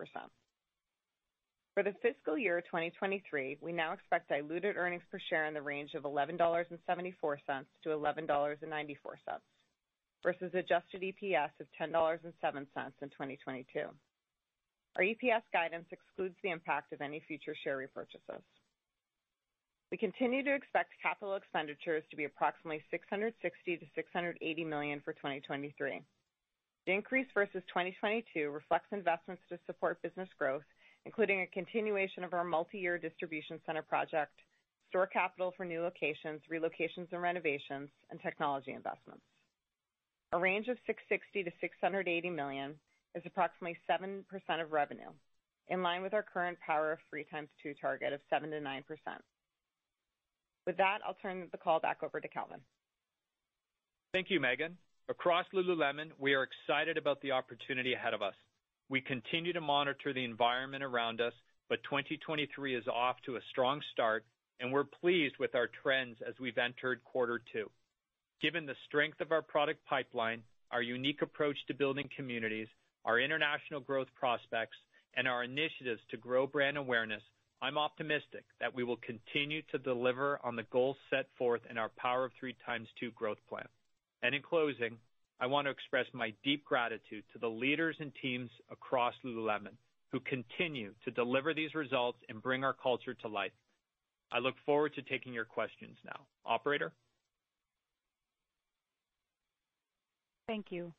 [1.74, 5.94] For the fiscal year 2023, we now expect diluted earnings per share in the range
[5.96, 8.98] of $11.74-$11.94
[10.24, 13.66] versus adjusted EPS of $10.07 in 2022.
[14.98, 18.44] Our EPS guidance excludes the impact of any future share repurchases.
[19.92, 23.34] We continue to expect capital expenditures to be approximately $660
[23.68, 26.02] million-$680 million for 2023.
[26.88, 30.64] The increase versus 2022 reflects investments to support business growth,
[31.06, 34.32] including a continuation of our multi-year distribution center project,
[34.90, 39.24] store capital for new locations, relocations and renovations, and technology investments.
[40.34, 42.76] A range of $660 million-$680 million
[43.15, 44.24] is approximately 7%
[44.62, 45.10] of revenue,
[45.67, 48.84] in line with our current Power of Three x2 target of 7%-9%.
[50.65, 52.60] With that, I'll turn the call back over to Calvin.
[54.13, 54.74] Thank you, Meghan.
[55.10, 58.36] Across Lululemon, we are excited about the opportunity ahead of us.
[58.88, 61.34] We continue to monitor the environment around us,
[61.67, 64.24] but 2023 is off to a strong start,
[64.62, 67.70] and we're pleased with our trends as we've entered quarter two.
[68.42, 72.68] Given the strength of our product pipeline, our unique approach to building communities,
[73.06, 74.78] our international growth prospects,
[75.16, 77.22] and our initiatives to grow brand awareness,
[77.62, 81.90] I'm optimistic that we will continue to deliver on the goals set forth in our
[81.98, 83.68] Power of Three x2 growth plan.
[84.24, 84.98] And in closing,
[85.40, 89.76] I want to express my deep gratitude to the leaders and teams across Lululemon
[90.12, 93.52] who continue to deliver these results and bring our culture to life.
[94.32, 96.22] I look forward to taking your questions now.
[96.46, 96.92] Operator?
[100.52, 100.92] Thank you.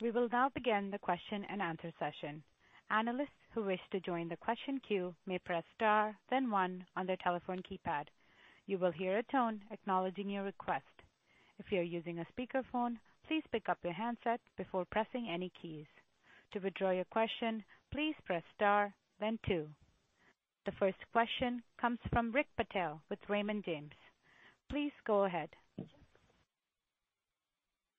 [0.00, 2.40] We will now begin the question and answer session.
[2.88, 7.16] Analysts who wish to join the question queue may press star then one on their
[7.16, 8.04] telephone keypad.
[8.68, 10.94] You will hear a tone acknowledging your request.
[11.58, 12.94] If you're using a speakerphone,
[13.26, 15.86] please pick up your handset before pressing any keys.
[16.52, 19.66] To withdraw your question, please press star then two.
[20.64, 23.96] The first question comes from Rick Patel with Raymond James.
[24.70, 25.48] Please go ahead.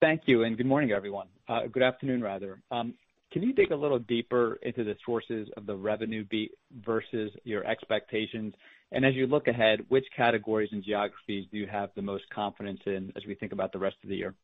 [0.04, 1.28] Thank you, and good morning, everyone.
[1.48, 2.62] Uh, good afternoon, rather.
[2.72, 2.94] Um,
[3.32, 6.52] can you dig a little deeper into the sources of the revenue beat
[6.86, 8.54] versus your expectations?
[8.92, 12.82] And as you look ahead, which categories and geographies do you have the most confidence
[12.86, 14.36] in as we think about the rest of the year?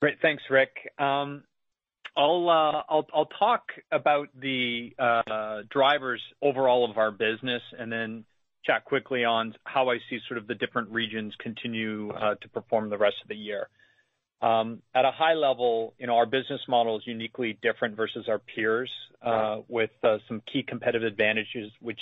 [0.00, 0.16] Great.
[0.22, 0.70] Thanks, Rick.
[0.98, 1.44] Um
[2.16, 8.24] I'll uh, talk about the uh, drivers overall of our business and then
[8.64, 12.90] chat quickly on how I see sort of the different regions continue uh, to perform
[12.90, 13.68] the rest of the year.
[14.40, 18.38] Um, at a high level, you know, our business model is uniquely different versus our
[18.38, 18.90] peers,
[19.22, 22.00] uh, with uh, some key competitive advantages, which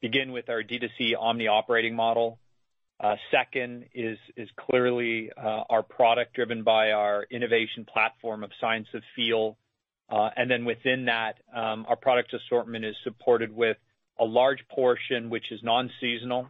[0.00, 2.38] begin with our D2C omni operating model.
[3.32, 9.56] Second is is clearly our product driven by our innovation platform of Science of Feel.
[10.08, 13.76] Uh and then within that, um, our product assortment is supported with
[14.18, 16.48] a large portion which is non-seasonal.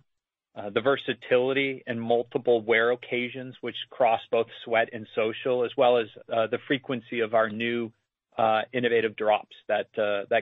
[0.55, 5.97] Uh, the versatility and multiple wear occasions, which cross both sweat and social, as well
[5.97, 7.91] as uh, the frequency of our new
[8.37, 9.89] uh, innovative drops that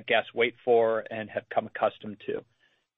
[0.09, 2.43] guests wait for and have come accustomed to.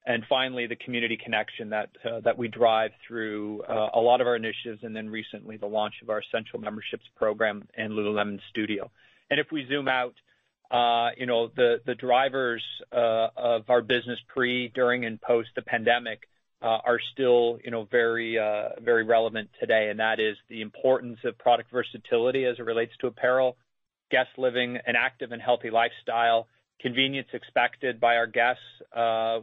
[0.06, 4.96] And finally, the community connection that we drive through a lot of our initiatives, and
[4.96, 8.90] then recently the launch of our Essential Memberships program and Lululemon Studio.
[9.30, 10.14] And if we zoom out,
[10.72, 11.10] Uh,
[11.54, 16.20] the the drivers uh, of our business pre, during, and post the pandemic
[16.62, 21.18] uh, are still you know, very uh very relevant today, and that is the importance
[21.24, 23.58] of product versatility as it relates to apparel,
[24.10, 26.48] guests living an active and healthy lifestyle,
[26.80, 28.62] convenience expected by our guests,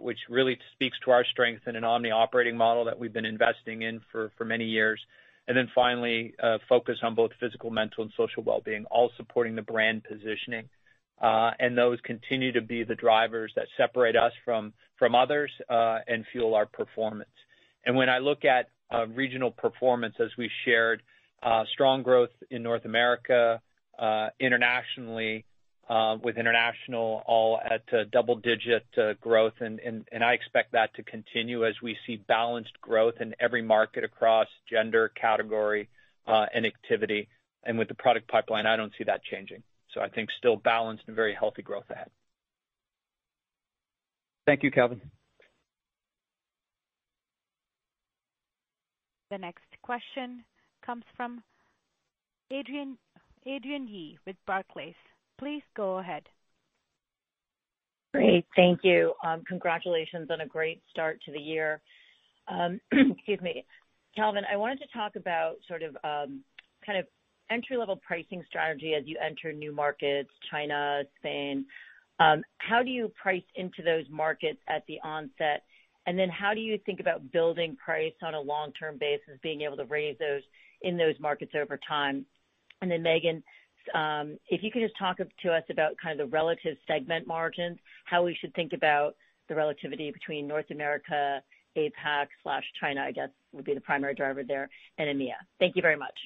[0.02, 3.84] which really speaks to our strength in an omni operating model that we've been investing
[3.84, 5.00] in for many years.
[5.48, 6.34] And then finally,
[6.68, 10.70] focus on both physical, mental, and social well-being, all supporting the brand positioning.
[11.22, 16.00] Uh, and those continue to be the drivers that separate us from from others uh,
[16.08, 17.30] and fuel our performance.
[17.86, 21.02] And when I look at uh, regional performance, as we shared,
[21.74, 23.62] strong growth in North America,
[24.40, 25.46] internationally,
[26.22, 29.54] with international all at double-digit growth.
[29.62, 29.80] And
[30.12, 34.48] and I expect that to continue as we see balanced growth in every market across
[34.70, 35.88] gender, category,
[36.28, 37.30] and activity.
[37.64, 39.64] And with the product pipeline, I don't see that changing.
[40.02, 42.10] I think still balanced and very healthy growth ahead.
[44.46, 45.02] Thank you, Calvin.
[49.32, 50.44] The next question
[50.84, 51.44] comes from
[52.52, 52.98] Adrienne
[53.46, 54.96] Yih with Barclays.
[55.38, 56.24] Please go ahead.
[58.14, 58.46] Great.
[58.56, 59.14] Thank you.
[59.48, 61.80] Congratulations on a great start to the year.
[62.92, 63.66] Excuse me.
[64.16, 66.44] Calvin, I wanted to talk about sort of um
[66.84, 67.06] kind of
[67.50, 71.66] entry-level pricing strategy as you enter new markets, China, Spain.
[72.20, 75.64] Um, how do you price into those markets at the onset?
[76.06, 79.78] And then how do you think about building price on a long-term basis, being able
[79.78, 80.42] to raise those
[80.82, 82.26] in those markets over time?
[82.84, 83.44] Meghan,
[83.94, 87.78] um, if you could just talk to us about kind of the relative segment margins,
[88.06, 89.16] how we should think about
[89.48, 91.42] the relativity between North America,
[91.78, 95.36] APAC/China, I guess, would be the primary driver there, and EMEA.
[95.60, 96.18] Thank you very much.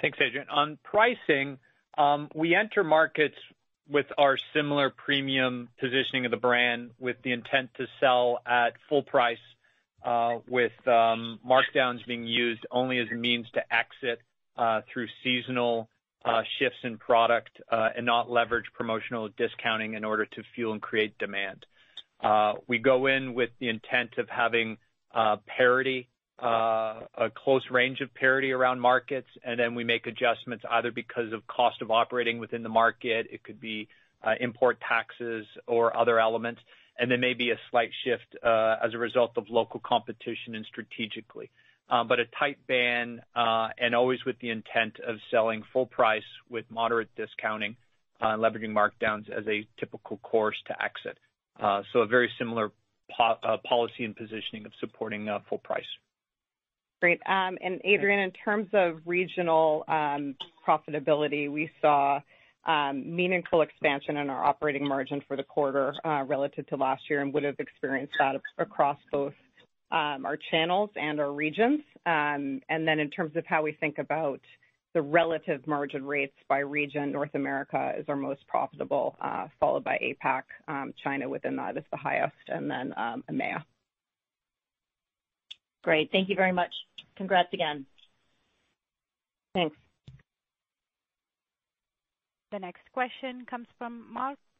[0.00, 0.48] Thanks, Adrienne.
[0.48, 1.58] On pricing,
[1.98, 3.36] um, we enter markets
[3.88, 9.02] with our similar premium positioning of the brand with the intent to sell at full
[9.02, 9.38] price,
[10.04, 14.20] uh, with um, markdowns being used only as a means to exit
[14.56, 15.88] uh, through seasonal
[16.24, 21.18] uh, shifts in product, and not leverage promotional discounting in order to fuel and create
[21.18, 21.66] demand.
[22.68, 24.78] We go in with the intent of having
[25.46, 26.08] parity,
[26.42, 31.32] Uh, a close range of parity around markets, and then we make adjustments either because
[31.32, 33.86] of cost of operating within the market, it could be
[34.24, 36.60] uh, import taxes or other elements,
[36.98, 41.48] and then maybe a slight shift uh, as a result of local competition and strategically.
[41.88, 47.14] but a tight band, and always with the intent of selling full price with moderate
[47.14, 47.76] discounting,
[48.20, 51.16] leveraging markdowns as a typical course to exit.
[51.60, 52.72] Uh so a very similar
[53.16, 55.92] policy and positioning of supporting full price.
[57.02, 57.20] Great.
[57.26, 62.20] Um, Adrienne, in terms of regional um, profitability, we saw
[62.64, 67.20] um, meaningful expansion in our operating margin for the quarter uh, relative to last year
[67.20, 69.32] and would have experienced that across both
[69.90, 71.80] our channels and our regions.
[72.06, 74.40] Um and then in terms of how we think about
[74.94, 79.98] the relative margin rates by region, North America is our most profitable, uh, followed by
[79.98, 80.42] APAC.
[81.02, 83.64] China within that is the highest, and then EMEA.
[85.82, 86.10] Great.
[86.12, 86.72] Thank you very much.
[87.16, 87.84] Congrats again.
[89.54, 89.76] Thanks.
[92.52, 94.04] The next question comes from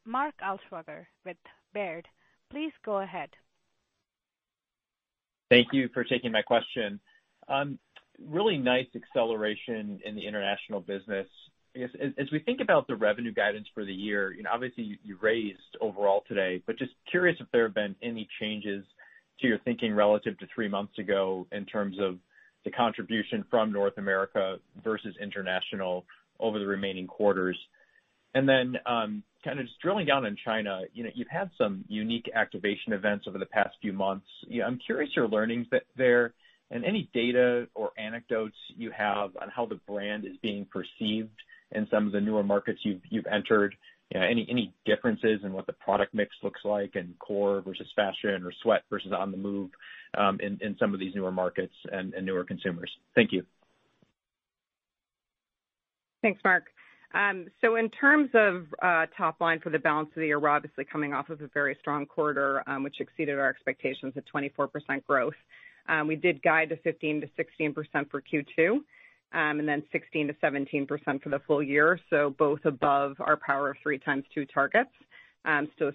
[0.05, 1.37] Mark Altschwager with
[1.73, 2.07] Baird.
[2.51, 3.29] Please go ahead.
[5.49, 6.99] Thank you for taking my question.
[7.47, 7.77] Um,
[8.19, 11.27] really nice acceleration in the international business.
[11.75, 15.57] As we think about the revenue guidance for the year, you know, obviously you raised
[15.81, 18.93] overall today, but just curious if there have been any changes to
[19.39, 22.17] your thinking relative to three months ago in terms of
[22.65, 26.05] the contribution from North America versus international
[26.39, 27.57] over the remaining quarters.
[28.33, 31.83] And then um kind of just drilling down on China, you know, you've had some
[31.89, 34.25] unique activation events over the past few months.
[34.65, 35.67] I'm curious your learnings
[35.97, 36.33] there
[36.71, 41.37] and any data or anecdotes you have on how the brand is being perceived
[41.71, 43.75] in some of the newer markets you've entered.
[44.21, 48.83] Any differences in what the product mix looks like in core versus fashion or sweat
[48.89, 49.71] versus on the move
[50.17, 52.91] um, in some of these newer markets and newer consumers?
[53.15, 53.43] Thank you.
[56.21, 56.65] Thanks, Mark.
[57.13, 60.49] Um so in terms of uh, top line for the balance of the year, we're
[60.49, 64.69] obviously coming off of a very strong quarter, um, which exceeded our expectations at 24%
[65.05, 65.35] growth.
[65.87, 68.79] Um, we did guide to 15%-16% for Q2,
[69.33, 70.87] Um, and then 16%-17%
[71.23, 71.99] for the full year.
[72.11, 74.91] So both above our Power of Three x2 targets.
[75.43, 75.91] Um, so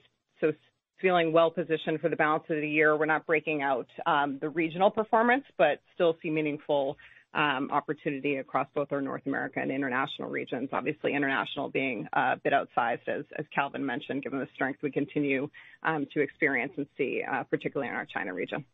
[1.01, 2.97] feeling well positioned for the balance of the year.
[2.97, 6.97] We're not breaking out um, the regional performance, but still see meaningful
[7.35, 10.71] opportunity across both our North America and international regions.
[10.73, 15.49] Obviously, international being a bit outsized, as Calvin mentioned, given the strength we continue
[15.85, 18.65] to experience and see, uh, particularly in our China region.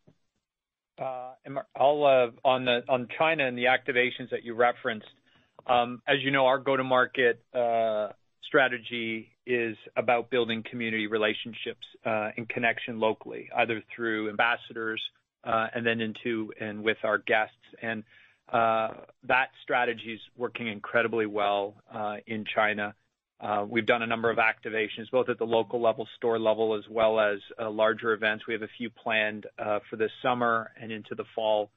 [1.01, 5.07] Uh, Mark, uh, on China and the activations that you referenced,
[5.67, 8.09] um, as you know, our go-to-market uh,
[8.47, 15.03] strategy is about building community relationships and connection locally, either through ambassadors,
[15.45, 17.55] and then into and with our guests.
[17.83, 18.05] And
[18.53, 18.89] uh
[19.27, 21.75] that strategy is working incredibly well
[22.27, 22.95] in China.
[23.41, 26.85] Uh, we've done a number of activations, both at the local level, store level, as
[26.89, 28.47] well as uh, larger events.
[28.47, 31.71] We have a few planned uh, for this summer and into the fall.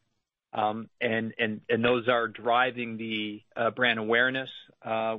[0.54, 3.41] Um and and and those are driving the
[3.76, 4.50] brand awareness,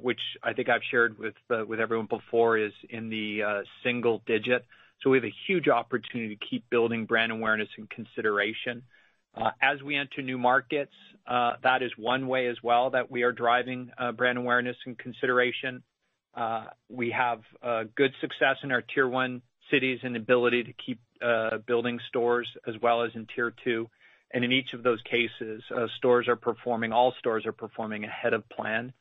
[0.01, 4.65] which I think I've shared with uh with everyone before, is in the single digit.
[5.03, 8.83] So we have a huge opportunity to keep building brand awareness and consideration.
[9.61, 10.95] As we enter new markets,
[11.27, 15.83] that is one way as well that we are driving brand awareness and consideration.
[16.39, 21.01] Uh, we have uh, good success in our tier 1 cities and ability to keep
[21.21, 23.89] uh, building stores as well as in tier 2.
[24.35, 28.47] In each of those cases, uh stores are performing, all stores are performing ahead of
[28.51, 28.93] plan.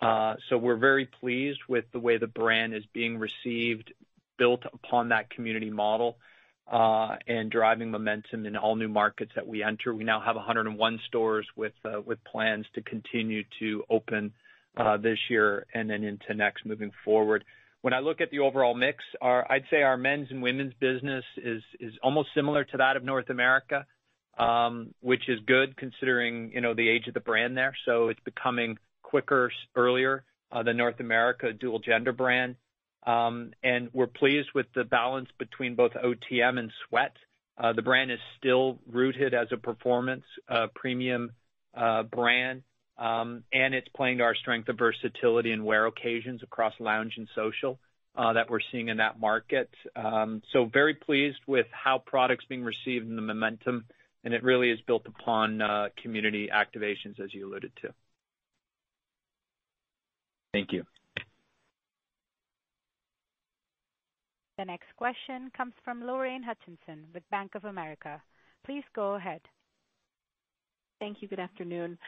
[0.00, 3.94] Uh so we're very pleased with the way the brand is being received,
[4.36, 6.18] built upon that community model,
[6.70, 9.94] and driving momentum in all new markets that we enter.
[9.94, 11.72] We now have 101 stores with
[12.04, 14.34] with plans to continue to open
[14.76, 17.44] Uh, this year and then into next moving forward.
[17.82, 21.62] When I look at the overall mix, I'd say our men's and women's business is
[21.78, 23.86] is almost similar to that of North America,
[24.36, 27.76] um, which is good considering you know, the age of the brand there.
[27.84, 32.56] So it's becoming quicker, earlier uh, than North America dual gender brand.
[33.06, 37.14] Um and we're pleased with the balance between both OTM and sweat.
[37.56, 40.24] Uh, the brand is still rooted as a performance
[40.74, 41.30] premium
[41.72, 42.62] brand, and
[42.96, 47.78] Um, it's playing to our strength of versatility and wear occasions across lounge and social
[48.16, 49.70] uh, that we're seeing in that market.
[49.96, 53.86] Um so very pleased with how product's being received and the momentum,
[54.22, 57.92] and it really is built upon uh, community activations, as you alluded to.
[60.52, 60.84] Thank you.
[64.58, 68.22] The next question comes from Lorraine Hutchinson with Bank of America.
[68.64, 69.40] Please go ahead.
[71.00, 71.28] Thank you.
[71.28, 71.98] Good afternoon.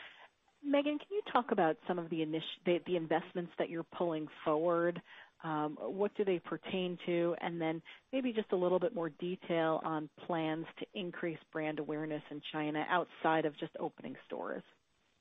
[0.64, 5.00] Meghan, can you talk about some of the investments that you're pulling forward
[5.44, 7.36] um, What do they pertain to?
[7.40, 7.82] And then
[8.12, 12.84] maybe just a little bit more detail on plans to increase brand awareness in China
[12.90, 14.62] outside of just opening stores.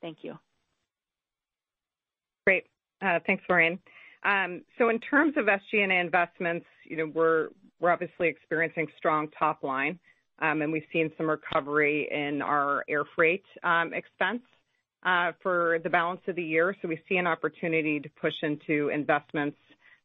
[0.01, 0.37] Thank you.
[2.45, 2.65] Great.
[3.01, 3.79] Uh, thanks, Lorraine.
[4.23, 9.63] Um, so in terms of SG&A investments, you know we're we're obviously experiencing strong top
[9.63, 9.99] line,
[10.39, 13.43] um, and we've seen some recovery in our air freight
[13.93, 14.41] expense
[15.05, 16.75] Uh, for the balance of the year.
[16.81, 19.55] So we see an opportunity to push into investments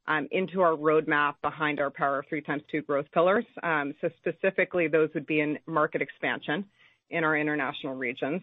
[0.07, 3.47] um, into our roadmap behind our Power of Three x2 growth pillars.
[3.63, 6.67] Um, so specifically, those would be in market expansion
[7.09, 8.43] in our international regions.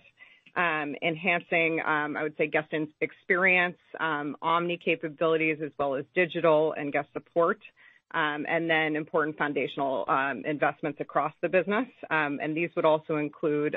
[0.56, 7.10] Um, enhancing, I would say, guest experience, omni capabilities, as well as digital and guest
[7.14, 7.60] support,
[8.16, 10.08] and then important foundational
[10.44, 11.86] investments across the business.
[12.10, 13.76] Um, and these would also include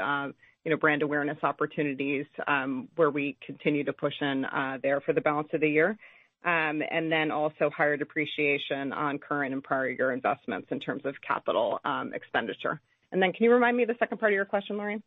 [0.81, 5.49] brand awareness opportunities, um, where we continue to push in uh, there for the balance
[5.53, 5.97] of the year.
[6.43, 11.15] Um and then also higher depreciation on current and prior year investments in terms of
[11.21, 12.81] capital um, expenditure.
[13.13, 15.03] And then can you remind me of the second part of your question, Lorraine?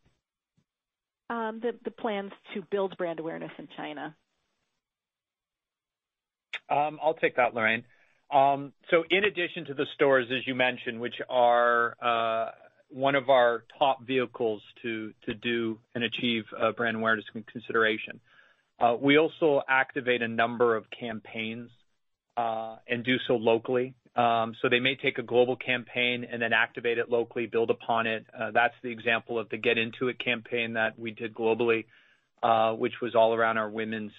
[1.32, 4.16] Um, the plans to build brand awareness in China.
[6.70, 7.84] I'll take that, Lorraine.
[8.30, 12.52] Um so in addition to the stores, as you mentioned, which are uh,
[12.94, 18.20] one of our top vehicles to to do and achieve uh, brand awareness and consideration,
[18.80, 21.70] uh, we also activate a number of campaigns,
[22.38, 23.94] uh, and do so locally.
[24.16, 28.06] Um so they may take a global campaign and then activate it locally, build upon
[28.06, 28.26] it.
[28.54, 31.86] That's the example of the Get Into It campaign that we did globally,
[32.78, 34.12] which was all around our women's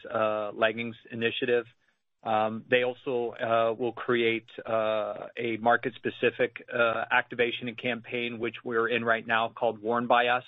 [0.65, 1.67] leggings initiative.
[2.25, 8.89] Um, they also uh, will create uh, a market-specific uh, activation and campaign, which we're
[8.89, 10.45] in right now, called Worn by Us,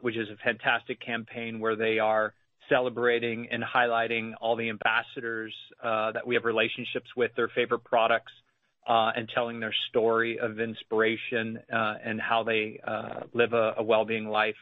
[0.00, 2.34] which is a fantastic campaign where they are
[2.68, 5.52] celebrating and highlighting all the ambassadors
[5.82, 8.32] that we have relationships with, their favorite products,
[8.86, 12.80] and telling their story of inspiration, and how they
[13.34, 14.60] live a well-being life.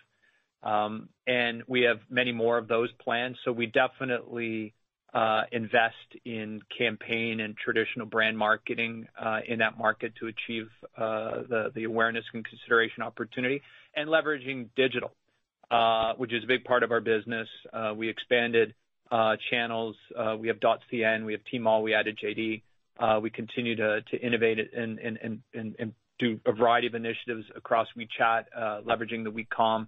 [0.63, 3.37] Um and we have many more of those plans.
[3.45, 4.75] So we definitely
[5.15, 5.95] Uh, invest
[6.27, 12.25] in campaign and traditional brand marketing uh, in that market to achieve uh, the awareness
[12.35, 13.63] and consideration opportunity,
[13.97, 15.11] and leveraging digital,
[16.19, 17.49] which is a big part of our business.
[17.97, 18.75] We expanded
[19.51, 19.97] channels.
[20.39, 22.61] We have .cn, we have Tmall, we added JD.
[23.23, 25.43] We continue to innovate and
[26.19, 28.45] do a variety of initiatives across WeChat,
[28.87, 29.87] leveraging the WeCom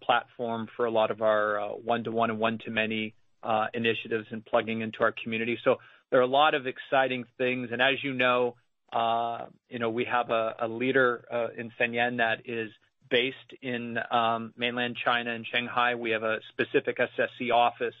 [0.00, 3.12] platform for a lot of our one-to-one and one-to-many
[3.46, 5.56] Uh, initiatives and plugging into our community.
[5.62, 5.76] So
[6.10, 7.68] there are a lot of exciting things.
[7.70, 8.56] And as you know,
[8.92, 12.70] uh you know, we have a leader uh, in San that is
[13.08, 15.94] based in um, mainland China, in Shanghai.
[15.94, 17.94] We have a specific SSC office,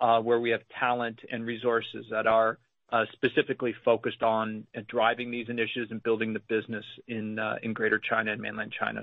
[0.00, 2.58] uh, where we have talent and resources that are
[3.14, 8.40] specifically focused on driving these initiatives and building the business in in Greater China and
[8.40, 9.02] mainland China.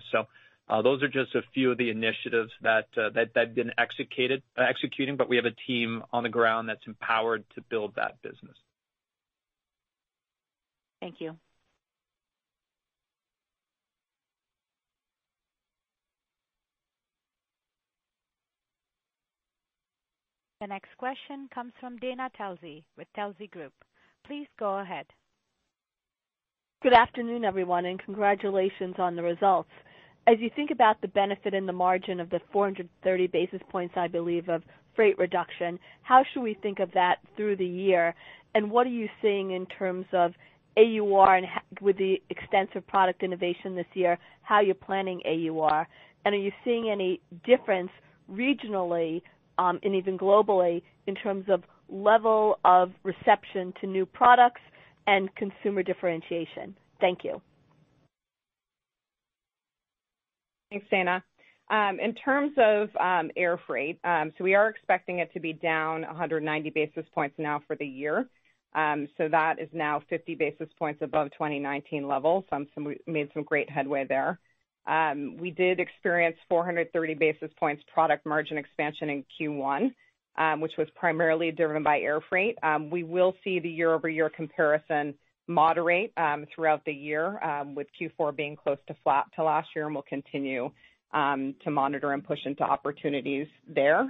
[0.72, 4.62] Uh, those are just a few of the initiatives that uh, have been executed uh,
[4.62, 8.56] executing, but we have a team on the ground that's empowered to build that business.
[11.02, 11.36] Thank you.
[20.62, 23.74] The next question comes from Dana Telsey with Telsey Group.
[24.26, 25.08] Please go ahead.
[26.82, 29.70] Good afternoon, everyone, and congratulations on the results.
[30.28, 34.08] As you think about the benefit and the margin of the 430 basis points, I
[34.08, 34.62] believe, of
[34.96, 38.14] freight reduction, how should we think of that through the year?
[38.54, 40.34] And What are you seeing in terms of
[40.78, 41.48] AUR and
[41.82, 45.88] with the extensive product innovation this year, how you're planning AUR?
[46.24, 47.92] And Are you seeing any difference
[48.32, 49.22] regionally,
[49.58, 54.62] um, and even globally, in terms of level of reception to new products
[55.08, 56.76] and consumer differentiation?
[57.00, 57.42] Thank you.
[60.72, 61.22] Thanks, Dana.
[61.70, 65.54] Um, in terms of um, air freight, um so we are expecting it to be
[65.54, 68.28] down 190 basis points now for the year.
[68.74, 72.46] Um so that is now 50 basis points above 2019 levels.
[72.50, 74.40] So we made some great headway there.
[74.88, 79.94] Um, we did experience 430 basis points product margin expansion in Q1,
[80.60, 82.58] which was primarily driven by air freight.
[82.90, 85.14] We will see the year-over-year comparison
[85.52, 89.86] moderate um, throughout the year, um, with Q4 being close to flat to last year,
[89.86, 90.72] and we'll continue
[91.14, 94.08] um, to monitor and push into opportunities there.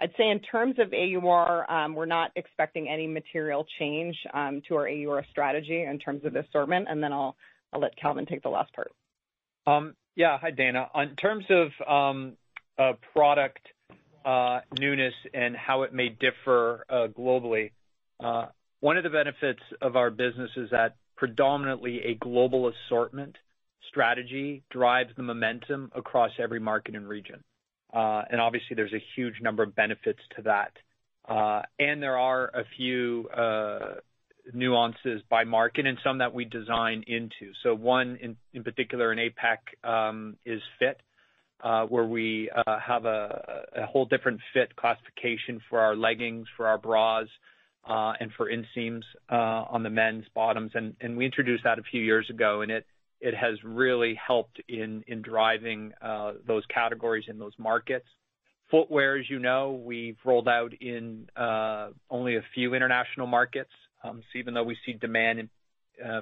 [0.00, 5.24] I'd say in terms of AUR, we're not expecting any material change to our AUR
[5.30, 7.36] strategy in terms of assortment, and then I'll
[7.76, 8.92] let Calvin take the last part.
[10.14, 10.36] Yeah.
[10.40, 10.88] Hi, Dana.
[10.96, 12.32] In terms of
[12.78, 13.60] uh, product
[14.24, 17.70] uh, newness and how it may differ uh, globally,
[18.80, 23.36] One of the benefits of our business is that predominantly a global assortment
[23.88, 27.42] strategy drives the momentum across every market and region.
[27.92, 30.72] Uh, and obviously, there's a huge number of benefits to that.
[31.28, 33.94] Uh, and there are a few uh,
[34.54, 37.52] nuances by market and some that we design into.
[37.64, 41.00] So one in particular in APAC um, is fit,
[41.88, 47.26] where we have a whole different fit classification for our leggings, for our bras,
[47.88, 49.00] Uh, and for inseams
[49.32, 50.72] uh, on the men's bottoms.
[50.74, 52.84] And we introduced that a few years ago, and it
[53.18, 58.04] it has really helped in in driving uh, those categories in those markets.
[58.70, 61.28] Footwear, as you know, we've rolled out in
[62.10, 63.72] only a few international markets.
[64.04, 65.48] Um, so even though we see demand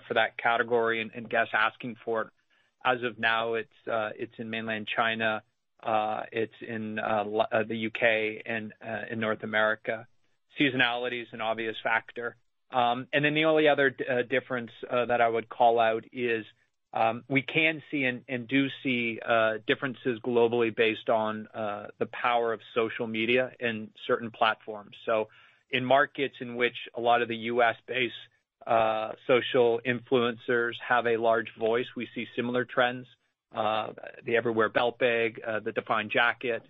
[0.07, 2.29] for that category and guests asking for it,
[2.85, 5.43] as of now, it's uh it's in mainland China,
[6.31, 8.43] it's in the U.K.
[8.47, 8.73] and
[9.11, 10.07] in North America.
[10.59, 12.37] Seasonality is an obvious factor.
[12.73, 16.45] Um, and then the only other uh, difference uh, that I would call out is
[16.93, 21.47] um, we can see and do see uh, differences globally based on
[21.99, 24.97] the power of social media and certain platforms.
[25.05, 25.29] So
[25.71, 31.87] in markets in which a lot of the U.S.-based social influencers have a large voice,
[31.97, 33.07] we see similar trends.
[33.53, 36.63] The Everywhere Belt Bag, the Define Jacket.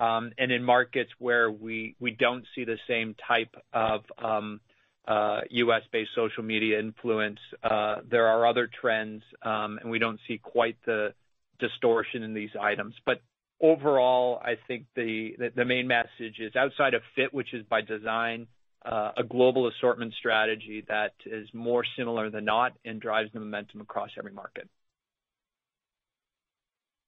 [0.00, 4.60] Um, and in markets where we don't see the same type of um,
[5.06, 10.38] uh, U.S.-based social media influence, uh, there are other trends, um, and we don't see
[10.38, 11.12] quite the
[11.58, 12.94] distortion in these items.
[13.04, 13.20] But
[13.60, 18.46] overall, I think the the main message is outside of fit, which is by design,
[18.84, 23.82] uh, a global assortment strategy that is more similar than not and drives the momentum
[23.82, 24.66] across every market.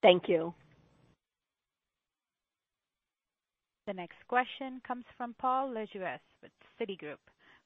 [0.03, 0.53] Thank you.
[3.87, 7.17] The next question comes from Paul Lejuez with Citigroup.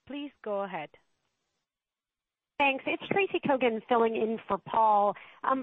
[0.07, 0.89] Please go ahead.
[2.59, 2.85] Thanks.
[2.87, 5.15] It's Tracy Kogan filling in for Paul.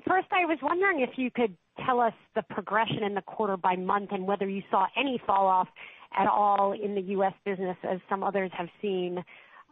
[0.07, 3.75] First, I was wondering if you could tell us the progression in the quarter by
[3.75, 5.67] month and whether you saw any fall off
[6.15, 7.33] at all in the U.S.
[7.45, 9.23] business as some others have seen.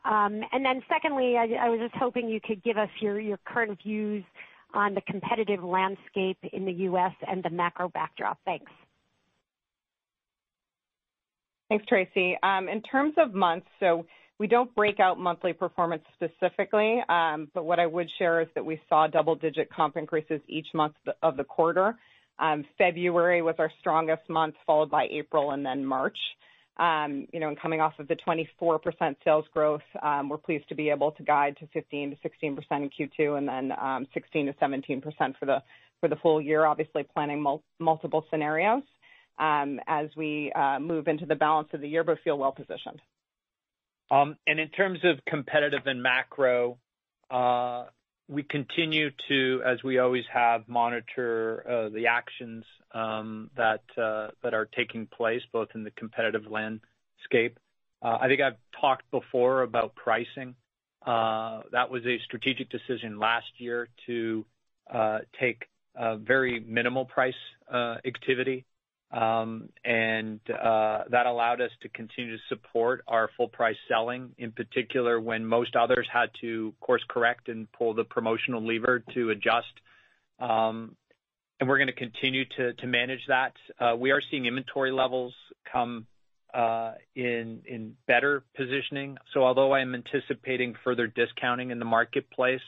[0.04, 4.24] Um and then secondly, I was just hoping you could give us your current views
[4.74, 7.14] on the competitive landscape in the U.S.
[7.28, 8.40] and the macro backdrop.
[8.46, 8.72] Thanks.
[11.72, 12.38] Thanks, Tracy.
[12.44, 14.06] In terms of months, so
[14.40, 17.02] we don't break out monthly performance specifically.
[17.08, 20.96] Um, but what I would share is that we saw double-digit comp increases each month
[21.24, 21.96] of the quarter.
[22.78, 26.18] February was our strongest month, followed by April and then March.
[26.76, 29.80] Um, you know, and coming off of the 24% sales growth,
[30.30, 32.18] we're pleased to be able to guide to 15%-16%
[32.72, 33.72] in Q2 and then
[34.14, 35.64] 16%-17% for the
[36.02, 37.42] for the full year, obviously planning
[37.80, 38.84] multiple scenarios
[39.42, 43.02] Um, as we uh, move into the balance of the year, but feel well positioned.
[44.12, 46.78] Um and in terms of competitive and macro,
[47.32, 47.86] uh,
[48.28, 52.64] we continue to, as we always have, monitor uh, the actions
[52.94, 57.58] um that uh that are taking place, both in the competitive landscape.
[58.04, 60.56] I think I've talked before about pricing.
[61.06, 64.46] That was a strategic decision last year to
[65.40, 65.60] take
[66.34, 67.42] very minimal price
[68.14, 68.66] activity.
[69.12, 75.46] And that allowed us to continue to support our full price selling, in particular, when
[75.46, 79.74] most others had to course correct and pull the promotional lever to adjust.
[80.40, 80.96] Um
[81.60, 83.54] and we're going to continue to manage that.
[84.00, 85.34] We are seeing inventory levels
[85.72, 86.08] come
[86.54, 89.18] uh in in better positioning.
[89.34, 92.62] So although I am anticipating further discounting in the marketplace,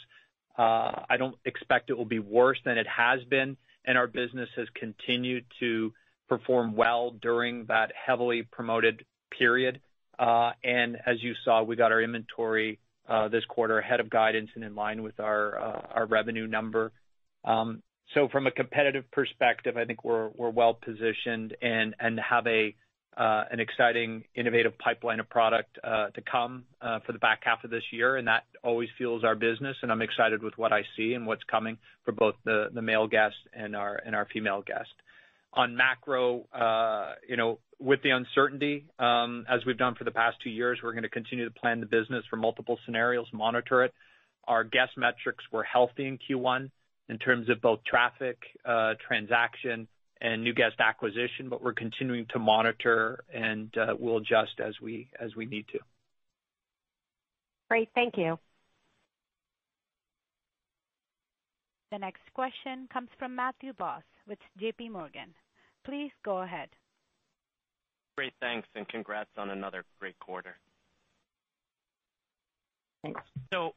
[0.57, 4.67] I don't expect it will be worse than it has been, and our business has
[4.75, 5.91] continued to
[6.29, 9.05] perform well during that heavily promoted
[9.37, 9.81] period.
[10.19, 12.79] Uh and as you saw, we got our inventory
[13.31, 15.57] this quarter ahead of guidance and in line with our
[15.91, 16.91] our revenue number.
[17.45, 17.81] Um
[18.13, 22.75] so from a competitive perspective, I think we're we're well positioned and and have a
[23.17, 26.65] uh an exciting, innovative pipeline of product to come
[27.05, 30.01] for the back half of this year, and that always fuels our business, and I'm
[30.01, 33.95] excited with what I see and what's coming for both the male guest and our
[34.05, 34.93] and our female guest.
[35.55, 40.37] On macro, uh, you know, with the uncertainty, um, as we've done for the past
[40.43, 43.93] two years, we're going to continue to plan the business for multiple scenarios, monitor it.
[44.47, 46.71] Our guest metrics were healthy in Q1
[47.09, 49.87] in terms of both traffic, uh, transaction,
[50.21, 55.09] and new guest acquisition, but we're continuing to monitor, and uh, we'll adjust as we
[55.19, 55.79] as we need to.
[57.69, 57.89] Great.
[57.93, 58.39] Thank you.
[61.91, 65.29] The next question comes from Matthew Boss with JPMorgan.
[65.85, 66.69] Please go ahead.
[68.15, 68.33] Great.
[68.39, 70.55] Thanks, and congrats on another great quarter.
[73.03, 73.21] Thanks.
[73.51, 73.73] So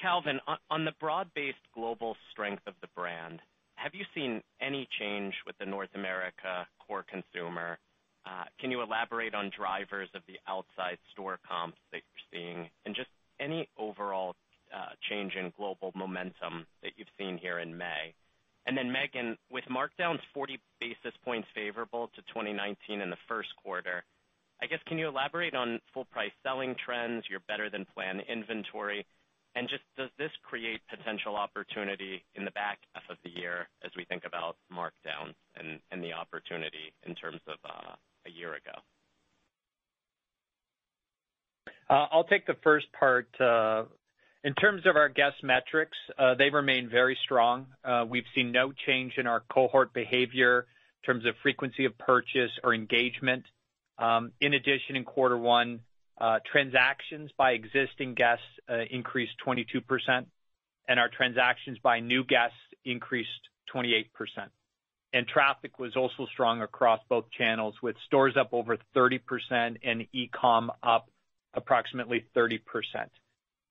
[0.00, 0.40] Calvin,
[0.70, 3.40] on the broad-based global strength of the brand,
[3.76, 7.78] have you seen any change with the North America core consumer?
[8.26, 12.94] Uh, can you elaborate on drivers of the outside store comps that you're seeing and
[12.94, 13.08] just
[13.40, 14.34] any overall
[14.74, 18.14] uh, change in global momentum that you've seen here in May?
[18.68, 24.04] Meghan, with markdowns 40 basis points favorable to 2019 in the first quarter,
[24.62, 29.04] I guess, can you elaborate on full price selling trends, your better than planned inventory,
[29.54, 33.90] and just does this create potential opportunity in the back half of the year as
[33.96, 37.94] we think about markdowns and the opportunity in terms of uh,
[38.26, 38.72] a year ago?
[41.88, 43.28] Uh, I'll take the first part.
[43.38, 43.84] Uh,
[44.44, 47.66] In terms of our guest metrics, uh, they remain very strong.
[47.82, 50.66] Uh, we've seen no change in our cohort behavior
[51.02, 53.44] in terms of frequency of purchase or engagement.
[53.98, 55.80] Um, in addition, in quarter one,
[56.20, 58.44] uh, transactions by existing guests
[58.90, 60.26] increased 22%,
[60.88, 63.30] and our transactions by new guests increased
[63.74, 64.04] 28%.
[65.14, 69.20] And traffic was also strong across both channels, with stores up over 30%
[69.82, 71.08] and e-com up
[71.54, 72.58] approximately 30%.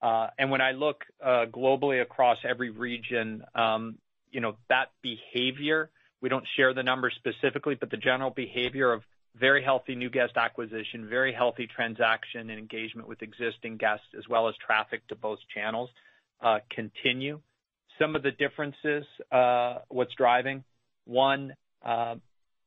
[0.04, 3.96] Uh, when I look uh, globally across every region, um,
[4.30, 5.88] you know, that behavior,
[6.20, 9.02] we don't share the numbers specifically, but the general behavior of
[9.34, 14.46] very healthy new guest acquisition, very healthy transaction and engagement with existing guests, as well
[14.46, 15.88] as traffic to both channels
[16.42, 17.40] uh, continue.
[17.98, 19.06] Some of the differences,
[19.88, 20.64] what's driving,
[21.06, 21.54] one,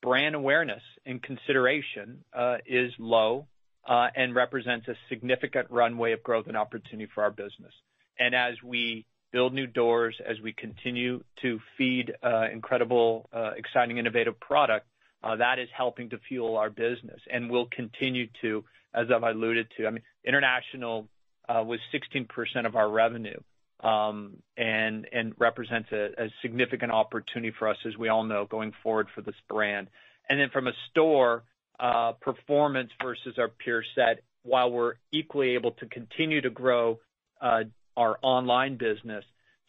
[0.02, 2.24] brand awareness and consideration
[2.66, 3.46] is low
[3.88, 7.72] Uh, and represents a significant runway of growth and opportunity for our business.
[8.20, 13.98] And as we build new doors, as we continue to feed uh, incredible, uh, exciting,
[13.98, 14.88] innovative product,
[15.24, 18.64] that is helping to fuel our business and will continue to,
[18.94, 19.88] as I've alluded to.
[19.88, 21.08] I mean, international
[21.48, 23.40] was 16% of our revenue,
[23.84, 29.08] um and and represents a significant opportunity for us, as we all know, going forward
[29.14, 29.88] for this brand.
[30.30, 31.44] And then from a store
[31.80, 36.98] Uh, performance versus our peer set, while we're equally able to continue to grow
[37.40, 37.64] uh,
[37.96, 39.24] our online business,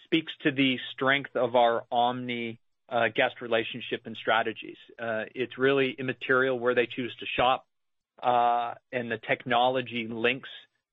[0.05, 4.79] speaks to the strength of our omni uh, guest relationship and strategies.
[5.35, 7.67] It's really immaterial where they choose to shop,
[8.23, 10.49] and the technology links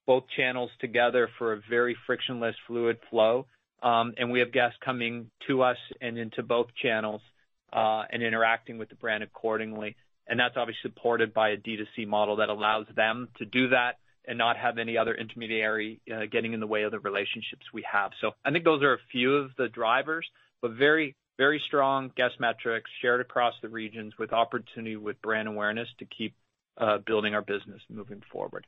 [0.05, 3.45] both channels together for a very frictionless, fluid flow.
[3.81, 7.21] Um and we have guests coming to us and into both channels,
[7.71, 9.95] and interacting with the brand accordingly.
[10.27, 14.37] And that's obviously supported by a D2C model that allows them to do that and
[14.37, 16.01] not have any other intermediary
[16.31, 18.11] getting in the way of the relationships we have.
[18.21, 20.27] So I think those are a few of the drivers,
[20.61, 25.87] but very very strong guest metrics shared across the regions with opportunity with brand awareness
[25.99, 26.33] to keep
[27.05, 28.65] building our business moving forward.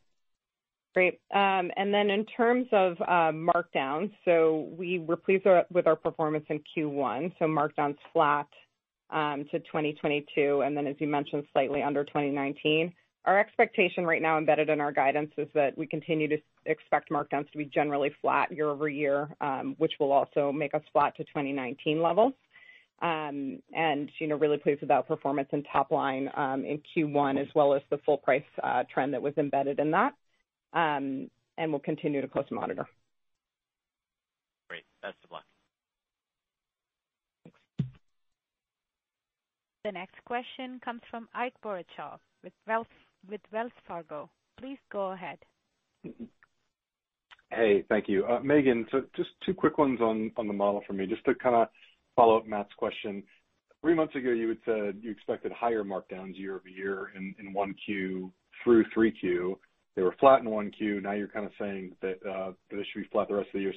[0.94, 1.20] Great.
[1.34, 6.46] Um and then in terms of uh markdowns, so we were pleased with our performance
[6.50, 7.34] in Q1.
[7.40, 8.48] So markdowns flat
[9.12, 12.94] to 2022, and then as you mentioned, slightly under 2019.
[13.26, 17.52] Our expectation right now embedded in our guidance is that we continue to expect markdowns
[17.52, 19.28] to be generally flat year-over-year,
[19.78, 22.34] which will also make us flat to 2019 levels.
[23.02, 26.30] Um, and you know, really pleased with that performance and top line
[26.66, 28.44] in Q1 as well as the full price
[28.94, 30.14] trend that was embedded in that.
[30.74, 32.88] Um and we'll continue to closely monitor.
[34.70, 34.84] Great.
[35.02, 35.44] Best of luck.
[39.88, 44.30] The next question comes from Ike Boruchow with Wells Fargo.
[44.60, 45.38] Please go ahead.
[47.52, 48.24] Hey, thank you.
[48.44, 48.84] Meghan,
[49.16, 51.70] just two quick ones on the model for me, just to kind of
[52.18, 53.24] follow up Matt's question.
[53.80, 58.30] Three months ago, you had said you expected higher markdowns year-over-year in 1Q
[58.66, 59.56] through 3Q.
[59.96, 61.02] They were flat in 1Q.
[61.02, 63.54] Now you're kind of saying that uh that they should be flat the rest of
[63.54, 63.74] the year.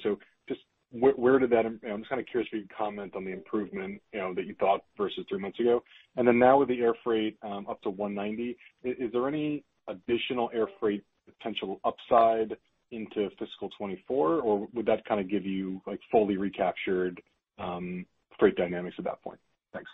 [0.93, 4.81] I'm just kind of curious if you could comment on the improvement that you thought
[4.97, 5.83] versus three months ago.
[6.17, 10.49] And then now with the air freight um, up to $190, is there any additional
[10.53, 12.57] air freight potential upside
[12.91, 17.21] into fiscal 2024, or would that kind of give you like, fully recaptured
[17.57, 18.05] um,
[18.37, 19.39] freight dynamics at that point?
[19.73, 19.89] Thanks.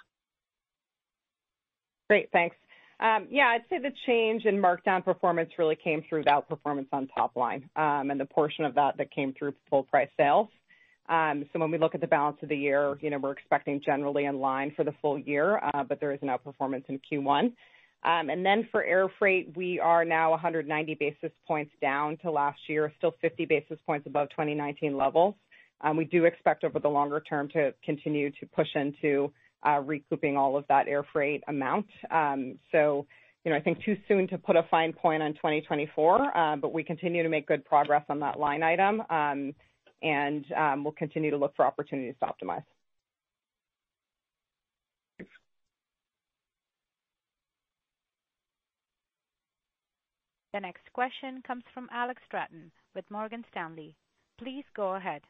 [2.10, 2.30] Great.
[2.32, 2.56] Thanks.
[3.00, 7.08] Um, yeah, I'd say the change in markdown performance really came through the outperformance on
[7.10, 10.48] top line, and the portion of that that came through full price sales.
[11.10, 14.26] Um, when we look at the balance of the year, you know, we're expecting generally
[14.26, 17.52] in line for the full year, uh, but there is an outperformance in Q1.
[18.04, 22.60] Um and then for air freight, we are now 190 basis points down to last
[22.68, 25.36] year, still 50 basis points above 2019 levels.
[25.82, 29.32] Um, we do expect over the longer term to continue to push into
[29.68, 31.88] uh, recouping all of that air freight amount.
[32.12, 33.08] Um so
[33.44, 36.74] you know, I think too soon to put a fine point on 2024, uh, but
[36.74, 39.02] we continue to make good progress on that line item.
[39.10, 39.56] Um,
[40.02, 42.64] And um, we'll continue to look for opportunities to optimize.
[50.54, 53.96] The next question comes from Alex Straton with Morgan Stanley.
[54.40, 55.22] Please go ahead.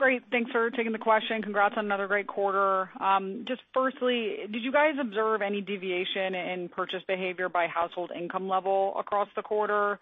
[0.00, 0.22] Great.
[0.30, 1.42] Thanks for taking the question.
[1.42, 2.88] Congrats on another great quarter.
[3.00, 8.48] Um, just firstly, did you guys observe any deviation in purchase behavior by household income
[8.48, 9.98] level across the quarter?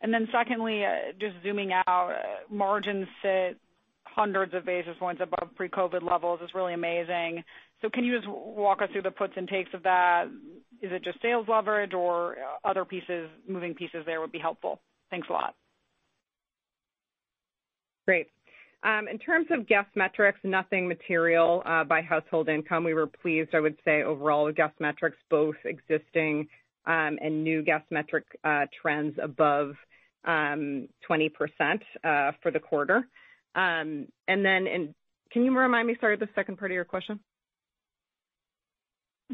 [0.00, 3.58] And then secondly, uh, just zooming out, uh, margins sit
[4.04, 7.44] hundreds of basis points above pre-COVID levels It's really amazing.
[7.82, 10.26] So can you just walk us through the puts and takes of that?
[10.80, 14.80] Is it just sales leverage or other pieces, moving pieces there would be helpful.
[15.10, 15.54] Thanks a lot.
[18.06, 18.28] Great.
[18.82, 22.84] Um, in terms of guest metrics, nothing material uh, by household income.
[22.84, 26.48] We were pleased, I would say, overall with guest metrics, both existing
[26.86, 29.74] Um, and new guest metric uh, trends above
[30.24, 31.30] um, 20%
[32.04, 33.06] uh, for the quarter.
[33.56, 34.94] Um and then and
[35.32, 37.18] can you remind me, sorry, the second part of your question?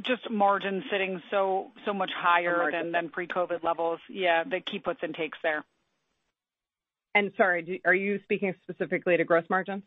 [0.06, 4.00] Just margin sitting so so much higher than pre-COVID levels.
[4.08, 5.64] Yeah, the key puts and takes there.
[7.14, 9.82] And sorry, are you speaking specifically to gross margins?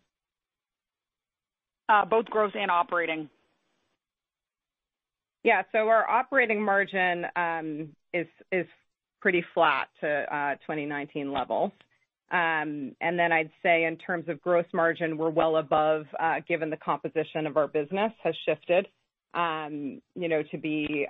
[1.89, 3.29] Uh, both gross and operating.
[5.45, 5.61] Yeah.
[5.71, 8.65] So our operating margin um is is
[9.21, 11.71] pretty flat to 2019 levels.
[12.31, 16.07] Um and then I'd say in terms of gross margin, we're well above,
[16.47, 18.87] given the composition of our business has shifted.
[19.35, 21.05] Um, you know, to be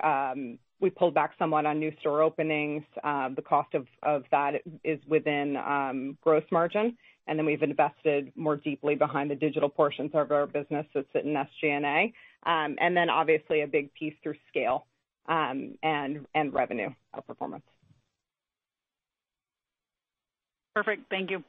[0.80, 2.84] we pulled back somewhat on new store openings.
[2.94, 6.94] The cost of that is within gross margin.
[7.26, 11.24] And then we've invested more deeply behind the digital portions of our business that sit
[11.24, 12.12] in SG&A.
[12.44, 14.86] And then obviously a big piece through scale
[15.28, 17.62] um and and revenue outperformance.
[20.74, 21.08] Perfect.
[21.10, 21.42] Thank you.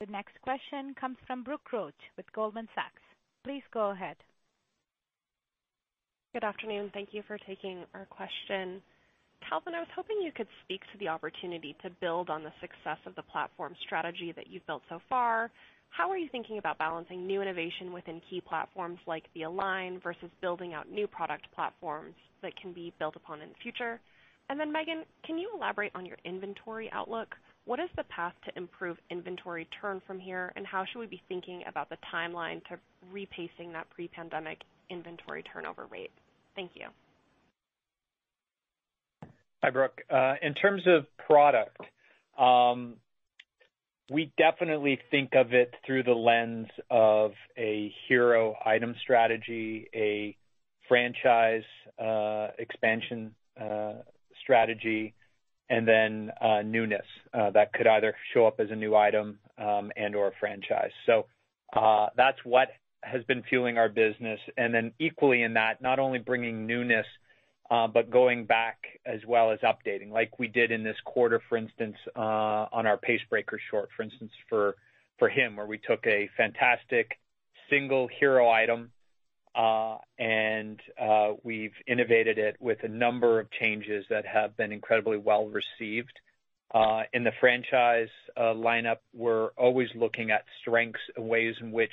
[0.00, 3.00] The next question comes from Brooke Roach with Goldman Sachs.
[3.44, 4.16] Please go ahead.
[6.34, 6.90] Good afternoon.
[6.92, 8.82] Thank you for taking our question.
[9.48, 12.98] Calvin, I was hoping you could speak to the opportunity to build on the success
[13.06, 15.50] of the platform strategy that you've built so far.
[15.90, 20.30] How are you thinking about balancing new innovation within key platforms like the Align versus
[20.40, 24.00] building out new product platforms that can be built upon in the future?
[24.50, 27.34] Meghan, can you elaborate on your inventory outlook?
[27.64, 31.22] What is the path to improve inventory turn from here, and how should we be
[31.28, 32.78] thinking about the timeline to
[33.12, 34.58] repacing that pre-pandemic
[34.90, 36.10] inventory turnover rate?
[36.56, 36.88] Thank you.
[39.64, 40.02] Hi, Brooke.
[40.10, 41.80] Uh, in terms of product,
[42.38, 42.96] um,
[44.10, 50.36] we definitely think of it through the lens of a hero item strategy, a
[50.86, 51.62] franchise
[51.98, 53.94] uh, expansion uh,
[54.42, 55.14] strategy,
[55.70, 56.30] and then
[56.66, 60.92] newness that could either show up as a new item um, and/or a franchise.
[61.06, 61.24] So
[61.74, 62.68] uh that's what
[63.02, 64.40] has been fueling our business.
[64.58, 67.06] And then equally in that, not only bringing newness,
[67.70, 71.56] Uh, but going back as well as updating, like we did in this quarter, for
[71.56, 74.76] instance, uh, on our Pace Breaker short, for instance, for
[75.18, 77.18] for him, where we took a fantastic
[77.70, 78.90] single hero item,
[79.54, 80.80] uh, and
[81.42, 86.12] we've innovated it with a number of changes that have been incredibly well-received.
[87.12, 91.92] In the franchise lineup, we're always looking at strengths and ways in which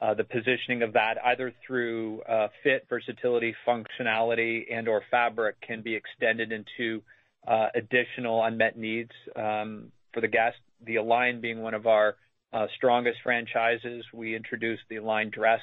[0.00, 5.96] Uh, the positioning of that, either through uh, fit, versatility, functionality, and/or fabric, can be
[5.96, 7.02] extended into
[7.48, 10.56] uh, additional unmet needs um, for the guest.
[10.86, 12.14] The Align being one of our
[12.76, 14.04] strongest franchises.
[14.14, 15.60] We introduced the Align dress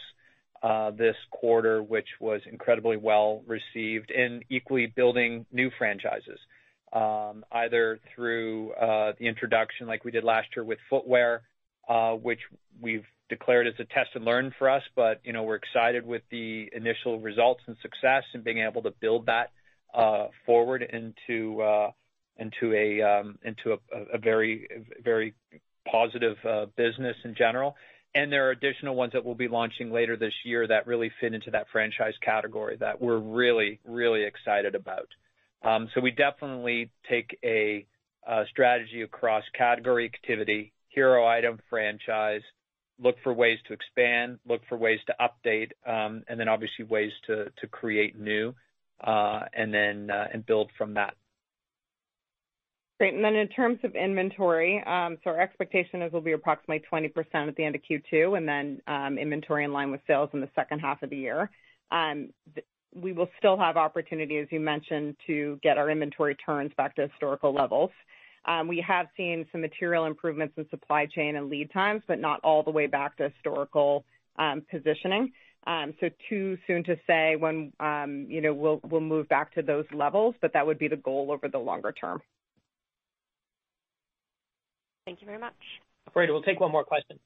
[0.97, 6.39] this quarter, which was incredibly well-received, and equally building new franchises,
[6.91, 8.73] um, either through
[9.17, 11.43] the introduction like we did last year with footwear,
[12.21, 12.39] which
[12.81, 14.83] we've declared as a test and learn for us.
[14.95, 18.91] But you know, we're excited with the initial results and success and being able to
[18.91, 19.51] build that
[20.45, 21.91] forward into uh
[22.37, 23.77] into a um into
[24.13, 24.67] a very
[25.03, 25.33] very
[25.89, 26.37] positive
[26.75, 27.75] business in general.
[28.13, 31.33] And there are additional ones that we'll be launching later this year that really fit
[31.33, 35.07] into that franchise category that we're really really excited about.
[35.63, 37.85] Um so we definitely take a
[38.49, 42.41] strategy across category activity, hero item, franchise,
[42.99, 47.11] look for ways to expand, look for ways to update, um, and then obviously ways
[47.27, 48.55] to to create new,
[49.03, 51.15] uh, and then uh, and build from that.
[52.97, 53.13] Great.
[53.13, 57.09] And then in terms of inventory, um so our expectation is we'll be approximately 20%
[57.49, 60.49] at the end of Q2, and then um, inventory in line with sales in the
[60.55, 61.49] second half of the year.
[61.91, 62.29] Um,
[62.95, 67.07] we will still have opportunity, as you mentioned, to get our inventory turns back to
[67.09, 67.91] historical levels.
[68.67, 72.63] We have seen some material improvements in supply chain and lead times, but not all
[72.63, 74.05] the way back to historical
[74.71, 75.31] positioning.
[75.67, 79.61] Um so too soon to say when um you know we'll we'll move back to
[79.61, 82.21] those levels, but that would be the goal over the longer term.
[85.05, 85.53] Thank you very much.
[86.07, 87.19] Operator, we'll take one more question.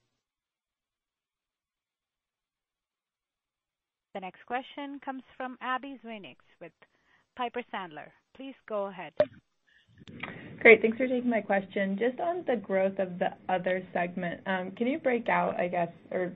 [4.15, 6.71] The next question comes from Abbie Zvejnieks with
[7.37, 8.09] Piper Sandler.
[8.35, 9.13] Please go ahead.
[10.59, 10.81] Great.
[10.81, 11.97] Thanks for taking my question.
[11.97, 15.89] Just on the growth of the other segment, um, can you break out, I guess,
[16.11, 16.33] or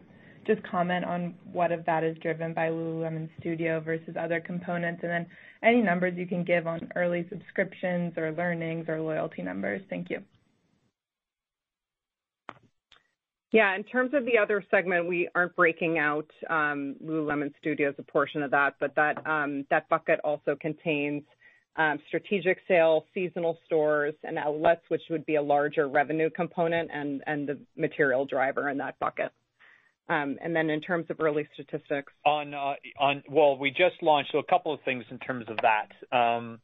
[0.47, 5.01] just comment on what of that is driven by Lululemon Studio versus other components?
[5.03, 5.25] And then
[5.61, 9.81] any numbers you can give on early subscriptions or learnings or loyalty numbers.
[9.89, 10.19] Thank you.
[13.51, 13.75] Yeah.
[13.75, 18.03] In terms of the other segment, we aren't breaking out um, Lululemon Studio as a
[18.03, 21.23] portion of that, but that um, bucket also contains
[21.75, 27.47] Um, strategic sales, seasonal stores, and outlets, which would be a larger revenue component and
[27.47, 29.31] the material driver in that bucket.
[30.09, 32.11] Um and then in terms of early statistics.
[32.25, 36.15] On uh on well, we just launched a couple of things in terms of that.
[36.15, 36.59] Um,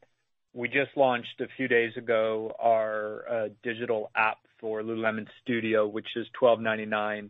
[0.54, 6.08] we just launched a few days ago our uh, digital app for Lululemon Studio, which
[6.16, 7.30] is $12.99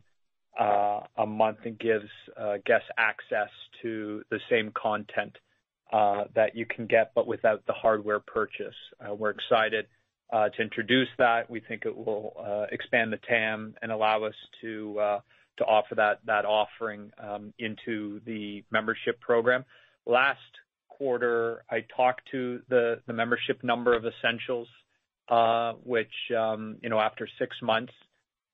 [0.60, 3.50] uh, a month and gives uh, guests access
[3.82, 5.38] to the same content
[5.92, 8.76] Uh, that you can get, but without the hardware purchase.
[9.04, 9.88] Uh, we're excited
[10.32, 11.50] uh, to introduce that.
[11.50, 12.36] We think it will
[12.72, 15.20] expand the TAM and allow us to uh
[15.58, 19.66] to offer that that offering um, into the membership program.
[20.06, 20.38] Last
[20.90, 24.68] quarter, I talked to the membership number of Essentials,
[25.84, 27.94] which um you know after six months,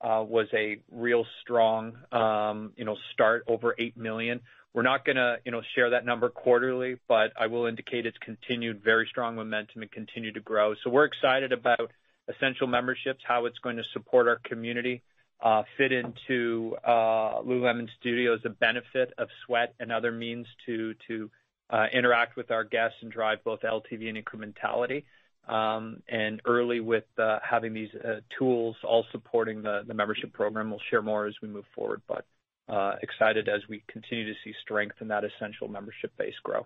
[0.05, 4.39] Uh, was a real strong um, you know, start, over 8 million.
[4.71, 8.83] We're not to you know, share that number quarterly, but I will indicate it's continued
[8.83, 10.75] very strong momentum and continue to grow.
[10.83, 11.89] So we're excited about
[12.27, 15.01] Essential Memberships, how it's going to support our community,
[15.41, 21.31] uh, fit into uh, Lululemon Studio a benefit of Sweat and other means to to
[21.71, 25.03] uh interact with our guests and drive both LTV and incrementality.
[25.47, 30.71] Um, and early with uh, having these uh, tools all supporting the membership program.
[30.71, 32.25] We'll share more as we move forward, but
[32.67, 36.65] uh, excited as we continue to see strength in that Essential Membership base grow.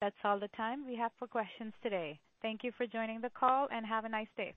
[0.00, 2.20] That's all the time we have for questions today.
[2.40, 4.54] Thank you for joining the call, and have a nice day.